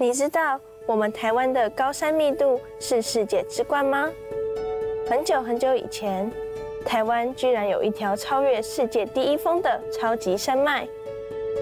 [0.00, 4.08] 你知道我们台湾的高山密度是世界之冠吗？
[5.06, 6.32] 很久很久以前，
[6.86, 10.88] 台湾居然有一条超越世界第一峰的超级山脉。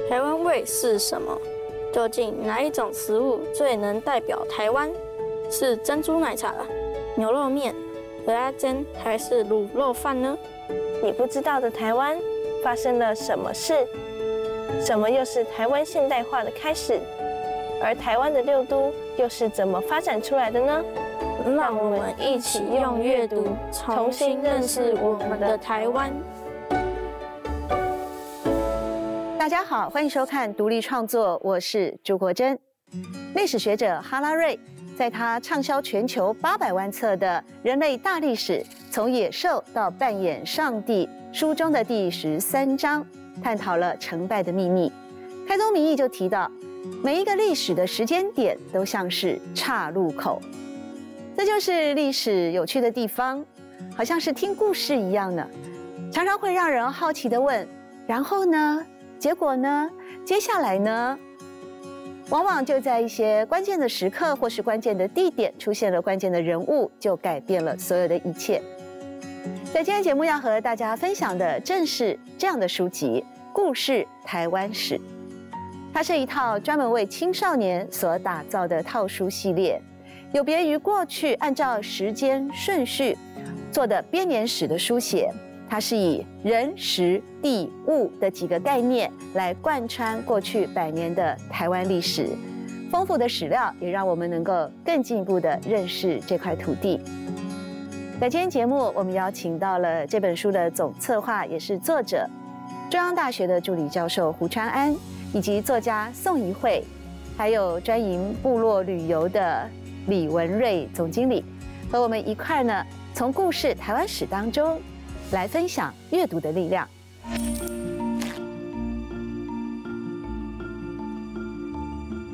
[0.09, 1.37] 台湾味是什么？
[1.93, 4.88] 究竟哪一种食物最能代表台湾？
[5.51, 6.55] 是珍珠奶茶、
[7.16, 7.74] 牛肉面、
[8.27, 10.38] 鹅阿煎还是卤肉饭呢？
[11.02, 12.16] 你不知道的台湾
[12.62, 13.84] 发生了什么事？
[14.80, 17.01] 什么又是台湾现代化的开始？
[17.80, 20.84] 而台湾的六都又是怎么发展出来的呢？
[21.56, 26.12] 让我们一起用阅读重新认识我们的台湾。
[29.38, 32.59] 大家好，欢迎收看独立创作，我是朱国珍。
[33.34, 34.59] 历史学者哈拉瑞
[34.96, 43.06] 在他畅销全球八百万册的《人类大历史：从野兽到扮演上帝》书中的第十三章，
[43.43, 44.93] 探讨了成败的秘密。
[45.46, 46.51] 开宗明义就提到。
[47.02, 50.40] 每一个历史的时间点都像是岔路口，
[51.36, 53.44] 这就是历史有趣的地方，
[53.96, 55.46] 好像是听故事一样呢。
[56.12, 57.66] 常常会让人好奇的问：
[58.06, 58.84] 然后呢？
[59.18, 59.90] 结果呢？
[60.24, 61.18] 接下来呢？
[62.30, 68.60] 往往就在一些关键的时刻或是关键的地点出现了关键的人物，就改变了所有的一切。
[69.72, 74.94] 在今天节目要和大家分享的正是这样的书籍《故事台湾史》。
[75.92, 79.81] 它是一套专门为青少年所打造的套书系列，
[80.32, 83.16] 有别于过去按照时间顺序
[83.72, 85.32] 做的编年史的书写，
[85.69, 92.28] 它是以人、时、地、物的几个概念来贯穿过去百年的台湾历史。
[92.91, 97.00] 丰富的史料也让我们能够更进一步的认识这块土地。
[98.20, 102.27] 在今天节目，我们邀请到了这本书的总策划，也是作者，
[102.88, 104.97] 中央大学的助理教授胡川安。
[105.34, 106.83] 以及作家宋怡慧，
[107.37, 109.69] 还有专营部落旅游的
[110.06, 111.44] 李文瑞总经理，
[111.91, 114.81] 和我们一块呢，从故事台湾史当中
[115.33, 116.89] 来分享阅读的力量。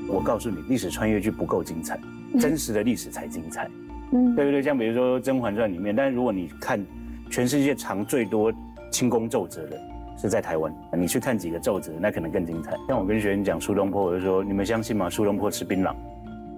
[0.08, 1.98] 我告诉你，历史穿越剧不够精彩，
[2.38, 3.68] 真实的历史才精彩，
[4.12, 4.62] 嗯，对不对？
[4.62, 6.82] 像比如说《甄嬛传》里面，但是如果你看
[7.28, 8.52] 全世界藏最多
[8.92, 9.93] 清宫奏折的。
[10.16, 12.76] 是在台湾，你去看几个奏折，那可能更精彩。
[12.88, 15.10] 像我跟学员讲苏东坡，我就说：你们相信吗？
[15.10, 15.94] 苏东坡吃槟榔，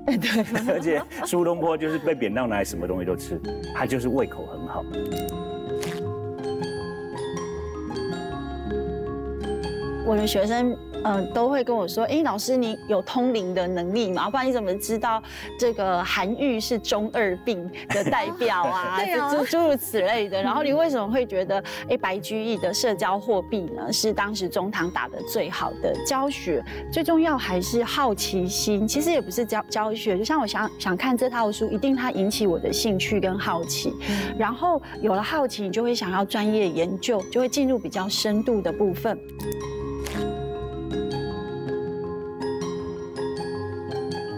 [0.06, 3.40] 对， 而且苏东坡就是被贬到哪里，什么东西都吃，
[3.74, 4.84] 他就是胃口很好。
[10.06, 10.76] 我的学生。
[11.06, 14.28] 嗯，都会跟我说，哎，老师，你有通灵的能力吗？
[14.28, 15.22] 不然你怎么知道
[15.56, 18.98] 这个韩愈是中二病的代表啊？
[19.30, 20.42] 诸诸如此类的。
[20.42, 26.60] 然后你为什么会觉得，哎，白居易的社交货币呢，是当时中堂打的最好的教学？
[26.92, 28.86] 最重要还是好奇心。
[28.88, 33.92] 其实也不是教教学，就像我想想看这套书，一定它引起我的兴趣跟好奇。
[34.36, 39.16] 然后有了好奇，你就会想要专业研究，就会进入比较深度的部分。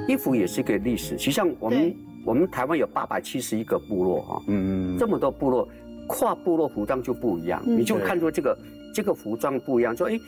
[0.08, 5.68] 衣服也是一个历史，实际上我们我们台湾有八百七十一个部落哈，嗯嗯，这么多部落，
[6.06, 8.58] 跨部落服装就不一样，你就看出这个
[8.94, 10.18] 这个服装不一样，说哎，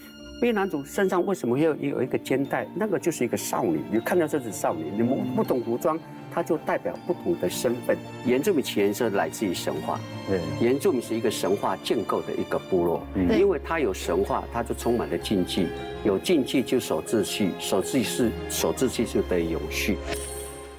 [0.43, 2.69] 卑南族身上为什么要有一个肩带？
[2.77, 5.99] 那个就是一个少女，你看到这是少女，你们不懂服装。
[6.35, 7.97] 它就代表不同的身份。
[8.25, 15.67] 原住民起源是来自于神话，对，原住民是一个神话建构的一个部落，因为它有神话，它就充满了禁忌，
[16.05, 19.97] 有禁忌就守秩序，守秩序守秩序就得以永续。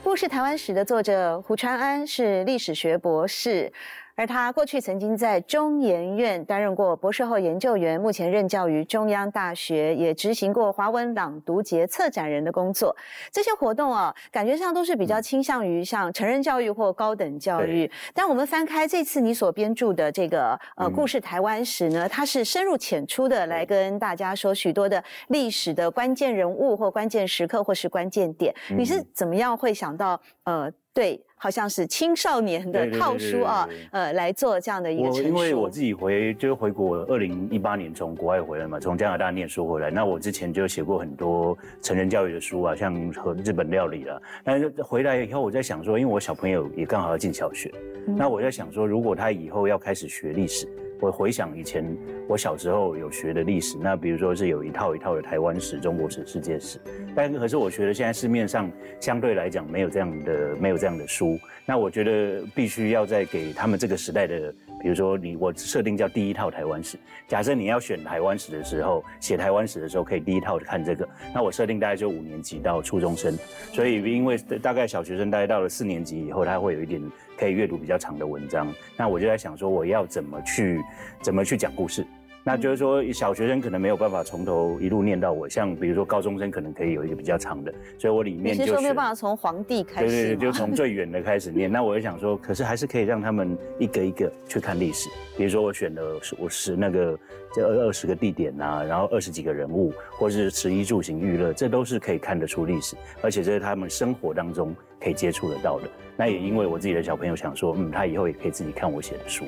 [0.03, 3.71] 故事台湾史的作者胡传安是历史学博士。
[4.15, 12.95] 而他过去曾经在中研院担任过博士后研究员，目前任教于中央大学，也执行过华文朗读节策展人的工作。
[13.31, 17.89] 这些活动啊，感觉上都是比较倾向于像成人教育或高等教育。
[18.13, 28.53] 但我们翻开这次你所编著的这个呃故事台湾史呢，它是深入浅出的来跟大家说许多的历史的关键人物或关键时刻或是关键点。
[28.77, 30.71] 你是怎么样会想到呃？
[30.93, 39.89] 对，好像是青少年的套书啊，呃，来做这样的一个我因为我自己回就是回国，二零一八年从国外回来嘛，从加拿大念书回来。
[39.89, 44.21] 那我之前就写过很多成人教育的书啊，像和日本料理啊。
[44.43, 47.73] 但是回来以后，我在想说，因为我小朋友也刚好要进小学，
[48.05, 50.67] 那我在想说，如果他以后要开始学历史。
[51.01, 51.83] 我回想以前
[52.27, 56.79] 我小时候有学的历史，那比如说是有一套一套的台湾史、中国史、世界史，
[57.15, 66.97] 但可是我觉得现在市面上相对来讲没有这样的没有这样的书，那我觉得必须要再给他们这个时代的比如说你我设定叫第一套台湾史，
[67.27, 73.37] 假设你要选台湾史的时候，写台湾史的时候可以第一套看这个，那我设定大概就五年级到初中生，
[73.73, 77.01] 所以因为大概小学生大概到了四年级以后，他会有一点
[77.37, 80.81] 可以阅读比较长的文章，那我就在想说我要怎么去
[81.21, 82.05] 怎么去讲故事。
[82.43, 91.69] 那就是说，小学生可能没有办法从头一路念到我，像比如说高中生可能可以有一个比较长的，所以我里面就没有办法从皇帝开始，对对，就从最远的开始念。
[91.71, 95.07] 那我就想说，可是还是可以让他们一个一个去看历史，
[95.37, 97.17] 比如说我选了我是那个
[97.53, 105.87] 这二二十个地点呐，然后二十几个人物，或是食衣住行娱乐，这都是可以看得出历史，而且这是他们生活当中可以接触得到的。
[106.17, 109.45] 那也因为我自己的小朋友想说，嗯，他以后也可以自己看我写的书。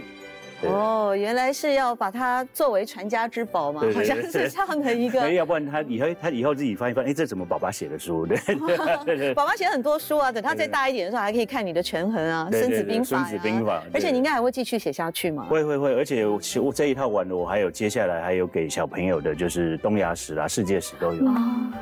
[0.67, 5.29] 哦，原来是要把它作为传家之宝嘛，好像是这样的一个。
[5.33, 8.25] 要不然他以后他以后自己翻一翻，哎，这怎么爸爸写的书？
[8.27, 8.37] 对
[9.33, 13.17] 爸爸写很多书啊，等他再大一点的时候，还可以看你的权衡啊，《孙子兵法》。
[13.19, 13.83] 孙子兵法。
[13.93, 15.45] 而且你应该还会继续写下去嘛？
[15.45, 21.23] 会会会，而且我我这一套完了，我还有接下来还有给小朋友的，就是东亚史啊、世界史都有。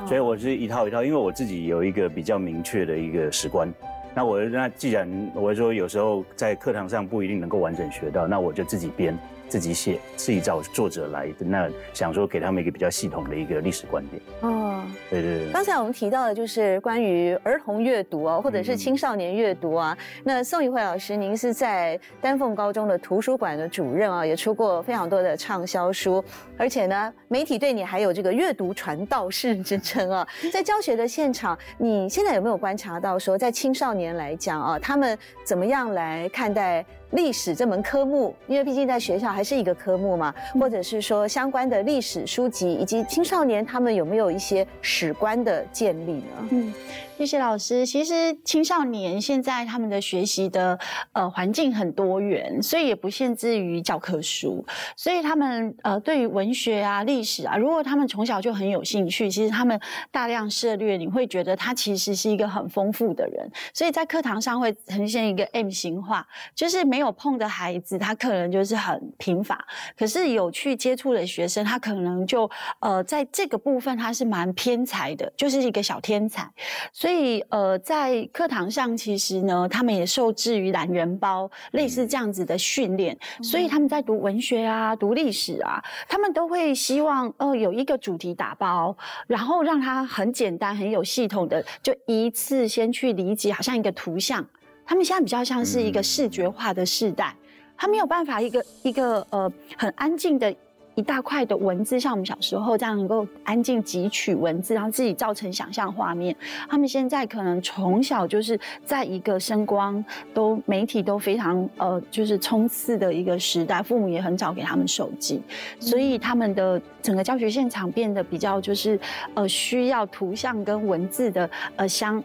[0.08, 3.72] 所以我是一套一套，因为我自己有一个比较明确的一个史观。
[4.14, 9.18] 那我那既然我说有时候在课堂上不一定能够完整学到，那我就自己编。
[9.52, 14.22] 自己写，自己找作者来的，那想说给他们一个比较系统的一个历史观点。
[14.40, 15.52] 哦，对对对。
[15.52, 19.98] 刚才我们提到的就是关于儿童阅读啊，或者是青少年阅读啊。
[20.24, 26.24] 那宋怡慧老师，您是在丹凤高中的图书馆的主任啊，也出过非常多的畅销书，
[26.58, 30.26] 而且呢，媒体对你还有这个阅读传道士之称啊。
[30.50, 36.86] 在教学的现场，你现在有没有观察到说，在青少年来讲啊，他们怎么样来看待？
[37.12, 46.48] 历史这门科目，因为毕竟在学校还是一个科目嘛，或者是说相关的历史书籍，以及青少年他们有没有一些史观的建立呢？
[46.52, 46.74] 嗯。
[47.22, 47.86] 谢谢老师。
[47.86, 50.80] 其实青少年现在他们的学习的
[51.12, 54.66] 呃环境很多元，所以也不限制于教科书。
[54.98, 59.80] 所以他们呃对于文学啊、历史啊，如果他们从小就很有兴趣，其实他们
[60.10, 63.48] 大量涉略，你会觉得他其实是一个很丰富的人。
[63.72, 69.56] 所以在课堂上会呈现一个 M 型化，就是没有碰的孩子，他可能就是很贫乏；
[69.96, 76.52] 可是有去接触的学生，他可能就呃在这个部分他是蛮偏才的，就是一个小天才。
[76.92, 83.18] 所以以，呃，在课堂上，其实呢，他们也受制于懒人包，类似这样子的训练。
[83.44, 88.96] 所以他们在读文学啊、读历史啊，他们都会希望，呃，有一个主题打包，
[89.28, 94.46] 然后让他很简单、很有系统的，就一次先去理解，好像一个图像。
[94.86, 97.36] 他们现在比较像是一个视觉化的时代，
[97.78, 100.54] 他没有办法一个一个呃很安静的。
[100.96, 106.36] 一大块的文字，像我们小时候这样能够安静汲取文字，然后自己造成想象画面。
[106.70, 110.04] 他们现在可能从小就是在一个声光
[110.34, 115.42] 都媒体都非常呃就是冲刺的一个时代，父母也很早给他们手机，
[115.80, 119.00] 所以他们的整个教学现场变得比较就是
[119.34, 122.22] 呃需要图像跟文字的呃相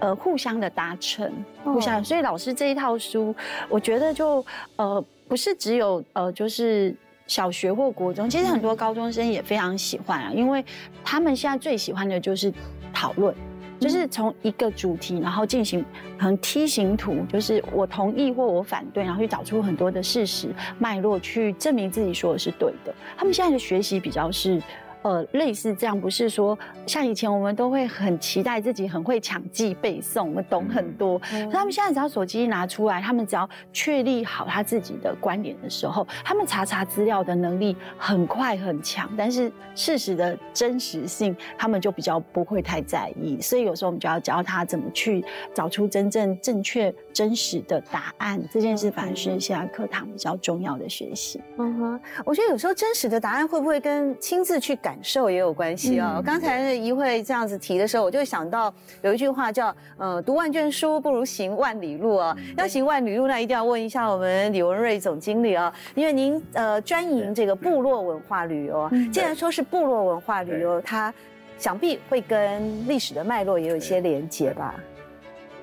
[0.00, 1.32] 呃互相的达成，
[1.64, 2.04] 互相。
[2.04, 3.34] 所以老师这一套书，
[3.70, 4.44] 我觉得就
[4.76, 6.94] 呃不是只有呃就是。
[7.26, 10.64] 小学或国中，其实很多高中生也非常喜欢啊，因为
[11.04, 12.52] 他们现在最喜欢的就是
[12.92, 13.34] 讨论，
[13.80, 15.84] 就是从一个主题，然后进行
[16.18, 20.48] 很梯形图，就是我同意或我反对，然后去找出很多的事实
[20.78, 22.94] 脉络，去证明自己说的是对的。
[23.16, 24.60] 他们现在的学习比较是。
[25.02, 26.56] 呃，类似这样，不是说
[26.86, 31.18] 像以前我们都会很期待自己很会抢记背诵，我们懂很多。
[31.50, 43.40] 他们现在只要手机一拿出来，他们只要确立好他自己的观点的时候，他们查查资料的能力很快很强，但是事实的真实性，他们就比较不会太在意。
[43.40, 48.42] 所以有时候我们就要教他怎么去找出真正正确真实的答案。
[48.50, 51.40] 这件事反而是现在课堂比较重要的学习。
[51.58, 56.22] 嗯哼，我觉得有时候真实的答案会不会跟亲自去感受也有关系啊！
[56.24, 62.36] 刚才一会这样子提的时候，我就想到有一句话叫“呃，读万卷书不如行万里路”啊。
[62.56, 68.90] 要行万里路，那一定要问一下我们李文瑞总经理啊，因为您呃专营这个部落文化旅游。
[69.12, 71.12] 既然说是部落文化旅游，它
[71.58, 74.74] 想必会跟历史的脉络也有一些连接吧？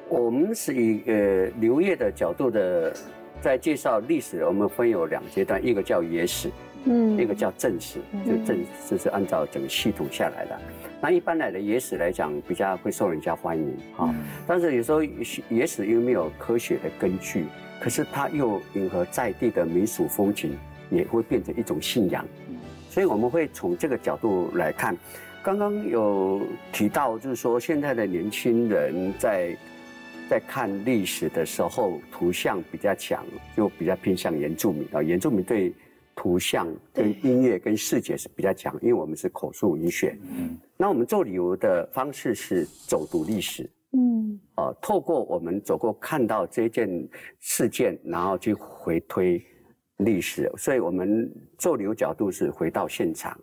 [0.09, 2.91] 我们是以呃刘业的角度的
[3.41, 6.49] 在介绍历史，我们分有两阶段，一个叫野史。
[6.85, 10.57] 嗯，一个叫正史，就正这是按照整个系统下来的。
[11.01, 14.15] 那一般来的野史来讲，比较会受人家欢迎哈。
[14.47, 17.47] 但是有时候野史又没有科学的根据，
[17.81, 20.57] 可是它又迎合在地的民俗风情，
[20.89, 22.25] 也会变成一种信仰。
[22.89, 24.97] 所以我们会从这个角度来看。
[25.43, 29.53] 刚刚有提到，就是说现在的年轻人在
[30.29, 33.25] 在看历史的时候，图像比较强，
[33.57, 35.01] 就比较偏向原住民啊。
[35.01, 35.73] 原住民对
[36.15, 40.15] 图像、跟音乐、跟视觉是比较强，因为我们是口述文学。
[40.21, 43.67] 嗯，那我们做旅游的方式是走读历史。
[43.93, 46.87] 嗯，呃，透过我们走过看到这件
[47.39, 49.43] 事件，然后去回推
[49.97, 50.47] 历史。
[50.57, 53.35] 所以我们做旅游角度是回到现场。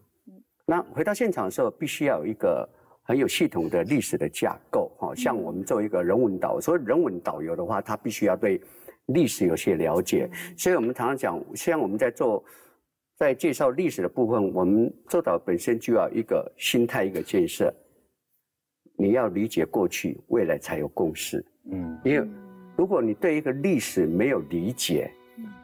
[0.65, 2.69] 那回到现场的时候，必须要有一个。
[3.07, 8.61] 很有系统的历史的架构，哈，像我们做一个人文导，所以人文导游的话，他必须要对
[9.07, 12.45] 历史有些了解，所以我们常常讲，像我们在做
[13.17, 17.73] 在介绍历史的部分，我们做导本身就要一个心态一个建设，
[18.97, 22.29] 你要理解过去，未来才有共识，嗯，因为
[22.77, 25.09] 如果你对一个历史没有理解，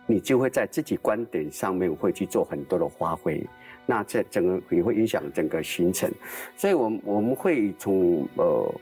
[0.06, 3.44] 你就会在自己观点上面会去做很多的发挥。
[3.84, 6.08] 那这整个也会影响整个行程，
[6.56, 8.74] 所以，我我们会从呃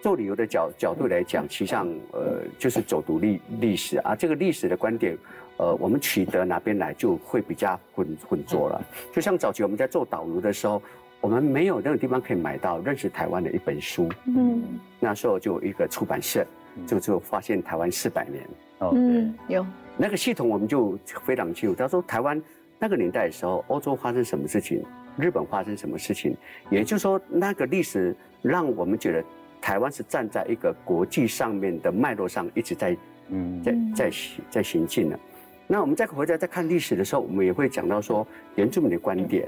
[0.00, 3.98] 做旅游的角角度来讲，实际上呃就是走读历历史。
[3.98, 5.18] 啊，这个历史的观点，
[5.56, 8.80] 呃，我们取得哪边来就会比较混混浊了。
[9.12, 10.80] 就像早期我们在做导游的时候，
[11.20, 14.62] 我们没有那个地方可以买到认识台湾的一本书，嗯，
[15.00, 16.46] 那时候就一个出版社，
[16.86, 19.66] 就就发现台湾四百年，哦，嗯，有。
[19.96, 22.40] 那个系统我们就非常清楚，他说台湾。
[22.82, 24.82] 那个年代的时候，欧洲发生什么事情，
[25.18, 26.34] 日本发生什么事情，
[26.70, 29.22] 也就是说，那个历史让我们觉得
[29.60, 32.96] 台湾是站在一个国际上面的脉络上，一直在，
[33.28, 34.10] 嗯，在在
[34.48, 35.20] 在行进的。
[35.66, 39.46] 那我们再回来再看历史的时候，我们也会讲到说原住民的观点，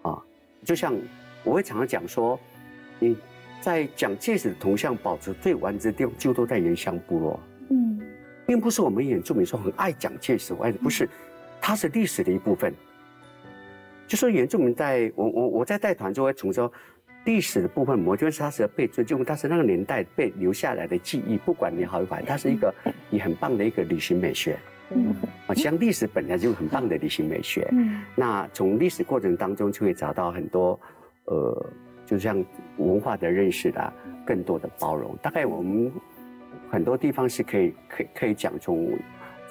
[0.00, 0.18] 啊，
[0.64, 0.94] 就像
[1.44, 2.40] 我会常常讲说，
[2.98, 3.14] 你
[3.60, 8.00] 在蒋介石的铜像保持最完整的地方，就都在原乡部落，嗯，
[8.46, 11.06] 并不是我们原住民说很爱蒋介石，爱不是。
[11.64, 12.74] 它是历史的一部分，
[14.08, 16.70] 就说原住民在我我我在带团就会从说
[17.24, 22.74] 历史的部分，我觉得它是被尊重，它是那个年代被留下来的记忆，不管你好与坏，它是一个
[23.10, 24.58] 也很棒的一个旅行美学。
[24.90, 25.14] 嗯，
[25.46, 27.66] 啊，像历史本来就很棒的旅行美学。
[27.70, 30.78] 嗯，那从历史过程当中就会找到很多，
[31.26, 31.66] 呃，
[32.04, 32.44] 就像
[32.76, 33.94] 文化的认识啦，
[34.26, 35.16] 更多的包容。
[35.22, 35.92] 大概我们
[36.68, 38.98] 很多地方是可以可以可以讲从。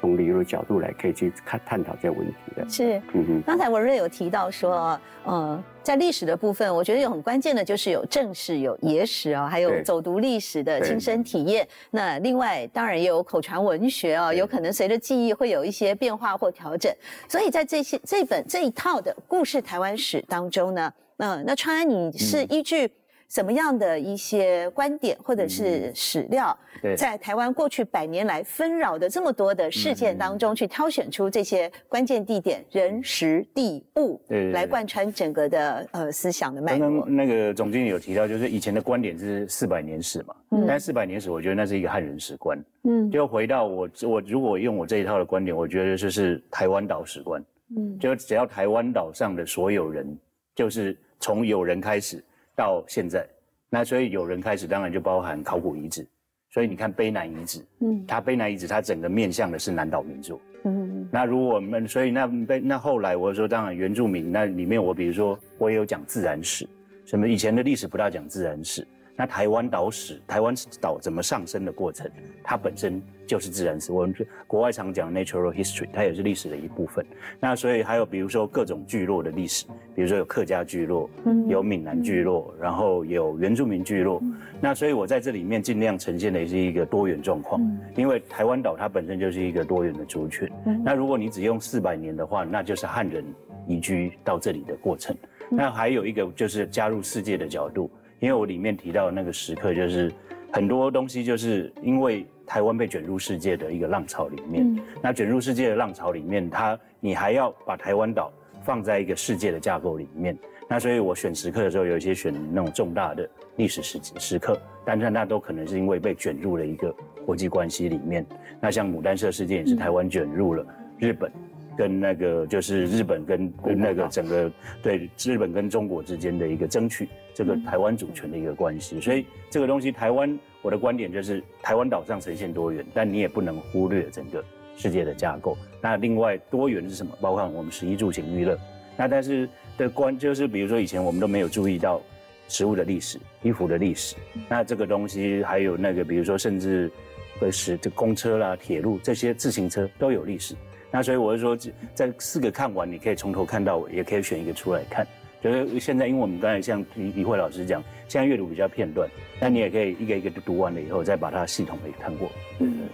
[0.01, 2.67] 从旅游的角度来，可以去看探讨这个问题的。
[2.67, 3.43] 是，嗯哼。
[3.45, 11.65] 刚才文瑞有提到说，呃，在历史的部分，我觉得有很关键的就是有正史、有野史啊，还有走读历史的亲身体验。
[11.91, 16.91] 那另外，当然也有口传文学啊，有可能随着记忆会有一些变化或调整。
[17.29, 22.91] 所以在这些这本这一套的故事台湾史当中呢，嗯，那川安你是依据。
[23.31, 26.55] 什么样的一些观点或者是史料，
[26.97, 34.21] 在台湾过去百年来纷扰的这么多的事件当中，去挑选出这些关键地点、人、时、地、物，
[34.51, 36.79] 来贯穿整个的呃思想的脉络。
[36.89, 40.35] 刚刚那个总经理有提到，就是以前的观点是四百年史嘛，
[40.67, 42.61] 但四百年史，我觉得那是一个汉人史观。
[42.83, 47.41] 嗯，就回到我我如果用我这一套的观点，我觉得就是台湾岛史观。
[47.77, 50.05] 嗯，就只要台湾岛上的所有人，
[50.53, 52.21] 就是从有人开始。
[52.61, 53.27] 到现在，
[53.71, 56.07] 那所以有人开始，当然就包含考古遗址。
[56.53, 66.67] 所以你看卑南遗址，嗯，它卑南遗址它整个面向的是南岛民族，嗯，那如果我们所以那卑那后来我说当然原住民那里面我比如说我也有讲自然史，
[67.05, 68.85] 什么以前的历史不大讲自然史。
[69.21, 70.51] 那台湾岛史，台湾
[70.81, 72.09] 岛怎么上升的过程，
[72.43, 73.91] 它本身就是自然史。
[73.91, 74.15] 我们
[74.47, 77.05] 国外常讲 natural history，它也是历史的一部分。
[77.39, 81.07] 那所以还有比如说各种聚落的历史，比如说有客家聚落，
[81.47, 84.19] 有闽南聚落，然后有原住民聚落。
[84.59, 87.61] 那所以我在这里面尽量呈现的是一个多元状况，
[87.95, 90.49] 因为台湾岛它本身就是一个多元的族群。
[90.83, 93.23] 那如果你只用四百年的话，那就是汉人
[93.67, 95.15] 移居到这里的过程。
[95.47, 97.87] 那还有一个就是加入世界的角度。
[98.21, 100.13] 因为我里面提到的那个时刻，就是
[100.53, 104.79] 很多东西，就是因为台湾被卷入世界的一个浪潮里面。
[105.01, 110.37] 那卷入世界的浪潮里面，它你还要把台湾岛放在一个世界的架构里面。
[110.69, 118.23] 那所以我选时刻的时候，有一些选那种重大的历史时时刻，但是那都可能是因为被卷入了一个国际关系里面。
[118.59, 120.63] 那像牡丹社事件也是台湾卷入了
[120.99, 121.31] 日本。
[121.77, 124.51] 跟那个就是日本跟跟那个整个
[124.81, 134.43] 对日本跟中国之间的一个争取这个台湾主权的一个关系，所以这个东西台湾我的观点就是台湾岛上呈现多元，但你也不能忽略整个
[134.75, 135.57] 世界的架构。
[135.81, 137.11] 那另外多元是什么？
[137.21, 138.57] 包括我们食衣住行娱乐。
[138.97, 139.47] 那但是
[139.77, 142.01] 的关就是比如说以前我们都没有注意到
[142.47, 144.15] 食物的历史、衣服的历史。
[144.49, 146.91] 那这个东西还有那个比如说甚至
[147.39, 150.53] 会使这公车啦、铁路这些自行车都有历史。
[150.91, 151.57] 那所以我是说，
[151.95, 155.07] 在四个看完，你可以从头看到尾，也可以选一个出来看。
[155.41, 162.29] 就是现在，因为我们刚才像李李慧老师讲，现在阅读比较片段，那你也可以一个一个读完了以后，再把它系统的看过。
[162.59, 162.89] 嗯。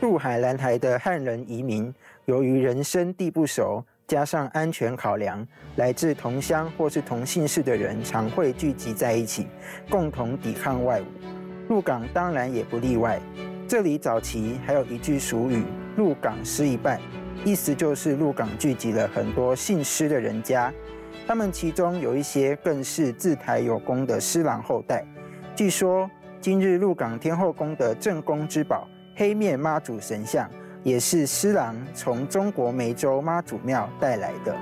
[0.00, 1.92] 渡海蓝台的汉人移民，
[2.26, 5.46] 由于人生地不熟，加上安全考量，
[5.76, 9.46] 来自同乡或是同姓氏的人常会聚集在一起，
[9.90, 11.04] 共同抵抗外侮。
[11.68, 13.20] 鹿港当然也不例外。
[13.66, 15.62] 这里早期还有一句俗语
[15.96, 17.00] ：“鹿港失一拜”，
[17.44, 20.72] 意思就是鹿港聚集了很多姓施的人家，
[21.26, 25.04] 他们其中有一些更是自台有功的施琅后代。
[25.54, 26.10] 据说
[26.40, 28.88] 今日鹿港天后宫的镇宫之宝。
[29.16, 30.50] 黑面妈祖神像
[30.82, 34.52] 也是施琅从中国梅州妈祖庙带来的。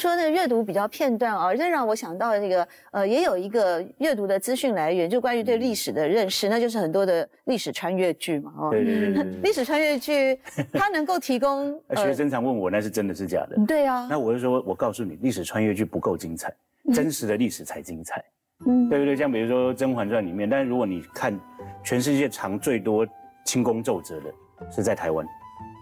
[0.00, 8.52] 说那个阅读比较片段啊，这让我想到这个呃，也有一个阅读的资讯来源，就关于对历史的认识，那就是很多的历史穿越剧嘛。
[8.58, 9.22] 哦，对对对。
[9.44, 10.40] 历史穿越剧
[10.72, 11.78] 它能够提供。
[11.96, 13.56] 学生常问我那是真的是假的？
[13.68, 14.08] 对啊。
[14.10, 16.52] 那我就说，我告诉你，历史穿越剧不够精彩，
[16.94, 18.24] 真实的历史才精彩。
[18.66, 19.14] 嗯，对不对？
[19.14, 21.38] 像比如说《甄嬛传》里面，但是如果你看
[21.84, 23.06] 全世界藏最多
[23.44, 24.32] 清宫奏折的
[24.70, 25.26] 是在台湾。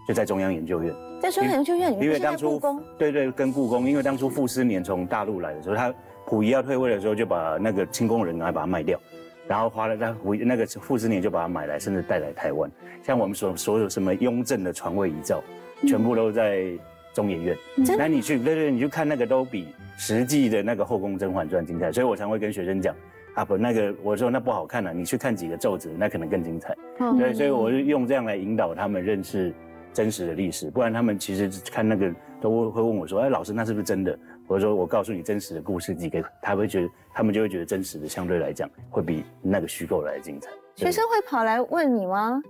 [0.08, 2.58] 就在中央研究院，在中央研究院里面，因为当初
[2.96, 8.98] 对对跟故宫，因为当初傅斯年从大陆来的时候，他溥仪要退位的时候，就把那个清宫人来把它卖掉，
[9.46, 12.70] 然后花了他溥那个傅斯年就把它买来，甚至带来台湾。
[13.02, 15.42] 像我们所所有什么雍正的传位遗诏，
[15.86, 16.64] 全部都在
[17.12, 17.54] 中研院。
[17.98, 21.92] 那你去对对，你去看那个都比实际的那个后宫甄嬛传精彩。
[21.92, 22.96] 所以我常会跟学生讲
[23.34, 26.74] 啊，不那个我说那不好看了，你去看几个奏折，那可能更精彩。
[27.18, 29.52] 对，所以我就用这样来引导他们认识。
[29.92, 34.16] 真实的历史，不然他们其实看那个都会问我说：“哎，老师，那是不是真的？”
[34.46, 40.50] 或者说我告诉你真实的故事，几个他会觉得，他们就会觉得真实的相对来讲会比那个虚构来的精彩。
[40.74, 42.40] 学生会跑来问你吗？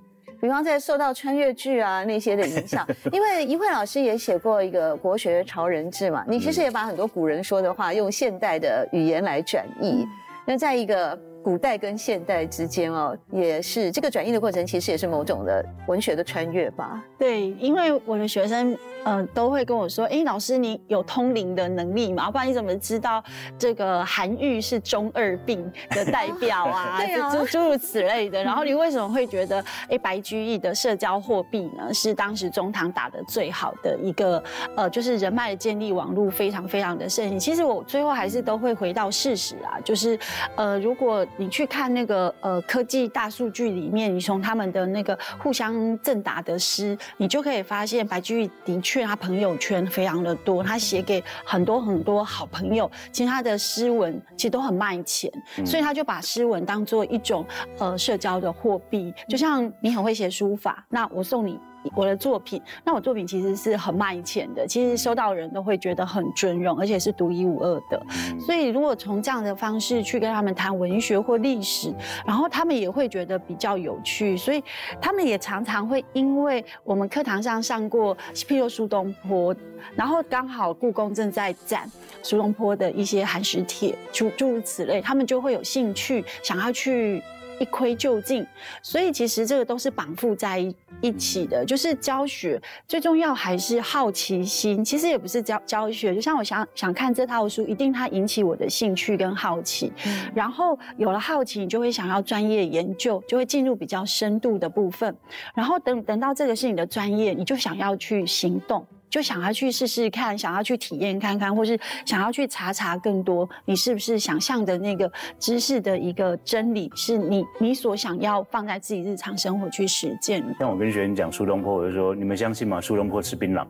[0.40, 10.06] 比方在受到穿越剧啊那些的影响， 因为一慧老师也写过一个国学潮人志嘛，你其实也把很多古人说的话用现代的语言来转译。
[10.47, 11.19] 那在一个。
[11.42, 17.02] 古代跟现代之间哦，也是这个转译的过程，其实也是某种的文学的穿越吧。
[17.18, 22.30] 对，因为我的学生嗯都会跟我说，哎，老师你有通灵的能力吗？
[22.30, 23.22] 不然你怎么知道
[23.58, 27.00] 这个韩愈是中二病的代表啊？
[27.32, 28.42] 诸诸如此类的。
[28.42, 34.42] 然后你为什么会觉得，哎，白居易的社交货币呢，是当时中唐打的最好的一个
[34.76, 37.38] 呃，就是人脉的建立网络非常非常的盛行。
[37.38, 40.18] 其实我最后还是都会回到事实啊，就是
[40.56, 55.30] 呃，如果你去看那个呃科技大数据里面，你从他们的那个互相赠答的诗，你就可以发现白居易的确他朋友圈非常的多，他写给很多很多好朋友，其实他的诗文其实都很卖钱，
[55.64, 57.45] 所以他就把诗文当做一种
[57.78, 61.58] 呃社交的货币，就像你很会写书法，那我送你。
[61.95, 68.00] 我的作品，那我作品其实是很卖钱的，其实收到人都会觉得很尊荣，而且是独一无二的。
[68.41, 71.93] 所以如果从这样的方式去跟他们谈文学或历史，
[72.26, 74.62] 然后他们也会觉得比较有趣，所以
[75.00, 79.54] 他们也常常会因为我们课堂上上过，譬如苏东坡，
[79.95, 81.91] 然后刚好故宫正在展
[82.23, 87.23] 苏东坡的一些寒食帖，诸诸如此类，他们就会有兴趣想要去。
[87.58, 88.47] 一窥究竟，
[88.82, 90.58] 所以其实这个都是绑缚在
[91.00, 91.64] 一起的。
[91.64, 96.14] 就是教学最重要还是好奇心，其实也不是教教学。
[96.14, 99.92] 就像我想想看这套书，一定它引起我的兴趣跟好奇，
[100.34, 105.14] 然后有了好奇，你就会想要专业研究，就会进入比较深度的部分。
[105.54, 108.86] 然后等等到这个是你的专业，你就想要去行动。
[109.10, 120.44] 就想要去试试看，想要去体验看看，或是想要去查查更多，你是不是想象的那个知识的一个真理，是你你所想要放在自己日常生活去实践。
[120.58, 122.80] 像我跟学员讲苏东坡，我就说你们相信吗？
[122.80, 123.66] 苏东坡吃槟榔，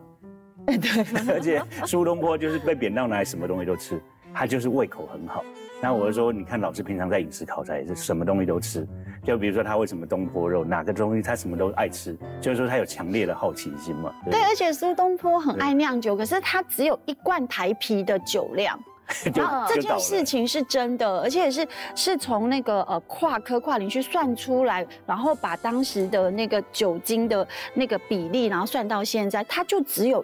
[0.65, 4.01] 对， 而且苏东坡就是被贬到哪里什么东西都吃，
[4.33, 5.43] 他就是胃口很好。
[5.81, 8.85] 那我就说，你看老师平常在饮食考察也是什么东西都吃，
[9.23, 14.13] 就比如说他为什么东坡肉哪个东西他什么都爱吃，就是说他有强烈的好奇心嘛。
[14.29, 18.77] 对，而且苏东坡很爱酿酒，可是他只有一罐台啤的酒量，
[19.69, 21.65] 这件事情是真的，而且是
[21.95, 30.23] 是从那个呃跨科跨领去算出来，然后把当时的那个酒精的那个比例，然后算到现在，他就只有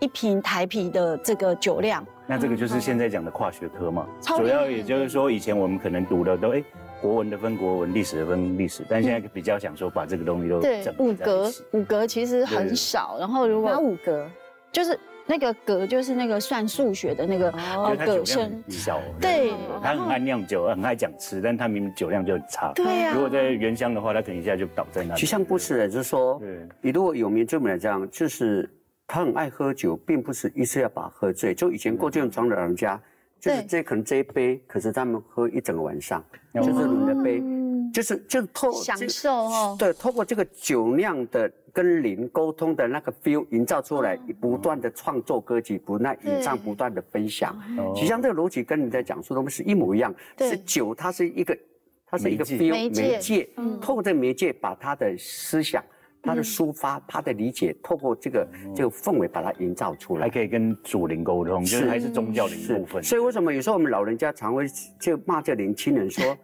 [0.00, 2.04] 一瓶台啤的这个酒量。
[2.30, 6.62] 那这个就是现在讲的跨学科嘛，主要也就是说，以前我们可能读的都哎，
[7.00, 14.28] 国文的分国文，历史的分历史，但现在比较想说把这个东西都对五格五格其实很少，然后如果五格？
[14.70, 19.50] 就是那个格就是那个算数学的那个哦，葛声小，对，
[19.82, 22.72] 他很爱酿酒，很爱讲吃，但他明明酒量就很差。
[22.74, 25.14] 对呀，如果在原乡的话，他可能一下就倒在那。
[25.14, 26.38] 就像不是的，就是说，
[26.82, 28.70] 你如果有名这么来讲，就是
[29.08, 31.54] 他很爱喝酒，并不是一次要把喝醉。
[31.54, 33.00] 就以前过这种庄的老人家，
[33.40, 36.22] 就是这可能这一杯，可是他们喝一整个晚上，
[36.54, 37.42] 就是轮的杯。
[37.90, 47.58] 就是就是透享受哦，对，透过这个酒酿的跟灵沟通的那个 feel 营造出来，不断的创作歌曲，不断演唱，不断的分享。
[47.94, 51.58] 实际上这个逻辑跟你在讲述东西是一模一样，是酒，它是一个，
[52.06, 53.48] 它是一个 feel 媒介，
[53.80, 55.82] 透过这个媒介把他的思想、
[56.22, 63.02] 他的抒发、他的理解，透过这个这个氛围把它营造出来，还可以跟主灵沟通，就是还是宗教的一部分。
[63.02, 64.66] 所以为什么有时候我们老人家常会
[65.00, 66.24] 就骂这年轻人说？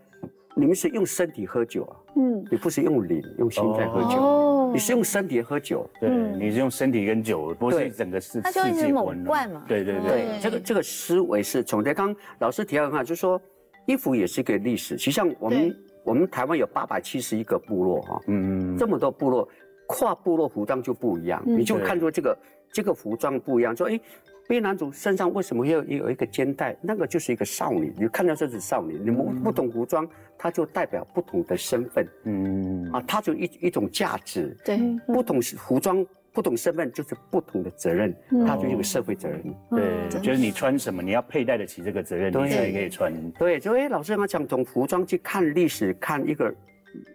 [0.56, 1.96] 你们是用身体喝酒啊？
[2.14, 4.16] 嗯，你不是用灵、用心在喝酒。
[4.20, 5.84] 哦，你是用身体喝酒。
[5.98, 9.64] 对，你是用身体跟酒，不是整个世世界观嘛？
[9.66, 13.42] 对对对，这个这个思维是从这刚老师提到的话，就是说
[13.86, 14.96] 衣服也是一个历史。
[14.96, 19.48] 其实像我们我们台湾有八百七十一个部落哈，嗯嗯，这么多部落，
[19.86, 22.38] 跨部落服装就不一样，你就看出这个
[22.72, 24.00] 这个服装不一样，说哎。
[24.46, 26.76] B 男主身上为什么要有一个肩带？
[26.82, 29.00] 那个就是一个少女，你看到这是少女。
[29.02, 32.06] 你们不懂服装，它就代表不同的身份。
[32.24, 34.54] 嗯，啊，它就一一种价值。
[34.62, 38.14] 对，不同服装、不同身份就是不同的责任，
[38.46, 39.42] 它就有个社会责任。
[39.70, 43.10] 对，就是你穿什么，你要佩戴得起这个责任，你才可以穿。
[43.38, 46.54] 对，所以老师刚讲从服装去看历史，看一个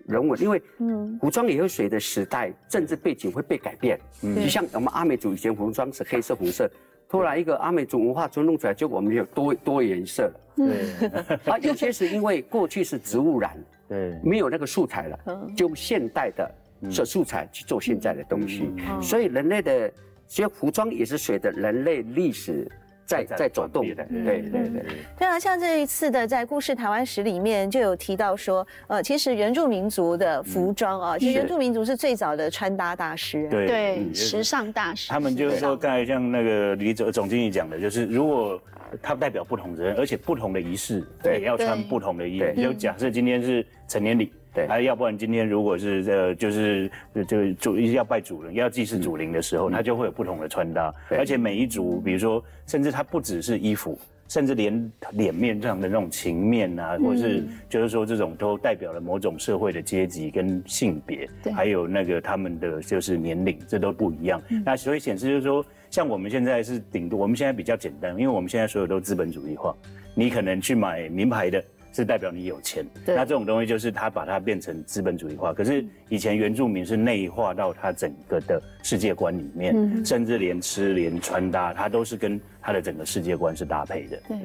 [0.07, 3.99] 人文，因为嗯，服装也会随着时代、政治背景会被改变。
[4.23, 6.69] 嗯，就像我们阿美族以前服装是黑色、红色。
[7.09, 10.31] 突然一个阿美族文化就弄出来，就我们有多多颜色。
[10.55, 10.91] 对，
[11.51, 15.19] 啊，有些是因为过去是植物染，对，没有那个素材了，
[15.57, 16.51] 就用现代的
[16.91, 18.71] 这素材去做现在的东西。
[19.01, 19.91] 所以人类的
[20.27, 22.69] 其实服装也是随着人类历史。
[23.09, 24.85] 在在走动的，对对对
[25.17, 35.09] 对啊，像这一次的在故事台湾史里面就有提到说，呃，其实原住民族的服装啊，其实原住民族是最早的穿搭大师，对，时尚大师。
[35.09, 38.61] 他们就是说，刚才像那个李总总经理讲的，就是如果
[39.01, 42.61] 他代表不同的人，而且不同的仪式，对，要穿不同的衣服。
[42.61, 44.31] 就假设今天是成年礼。
[44.59, 46.91] 对，还要不然今天如果是这就是
[47.27, 64.41] 就主要拜主人，要祭祀祖灵的时候，他就会有不同的穿搭，而且每一组，比如说，甚至它不只是衣服，甚至连脸面上的那种情面啊，或是就是说这种都代表了某种社会的阶级跟性别，还有那个他们的就是年龄，这都不一样。
[64.65, 69.75] 那所以显示就是说，像我们现在是顶多，我们现在比较简单，因为我们现在所有都资本主义化，
[70.13, 71.63] 你可能去买名牌的。
[71.91, 75.53] 是代表你有钱，那这种东西就是他把它变成资本主义化。
[75.53, 82.39] 可是以前原住民是内化到他整个的世界观里面，甚至连吃连穿搭，他都是跟。
[82.61, 84.37] 它的整个世界观是搭配的，对，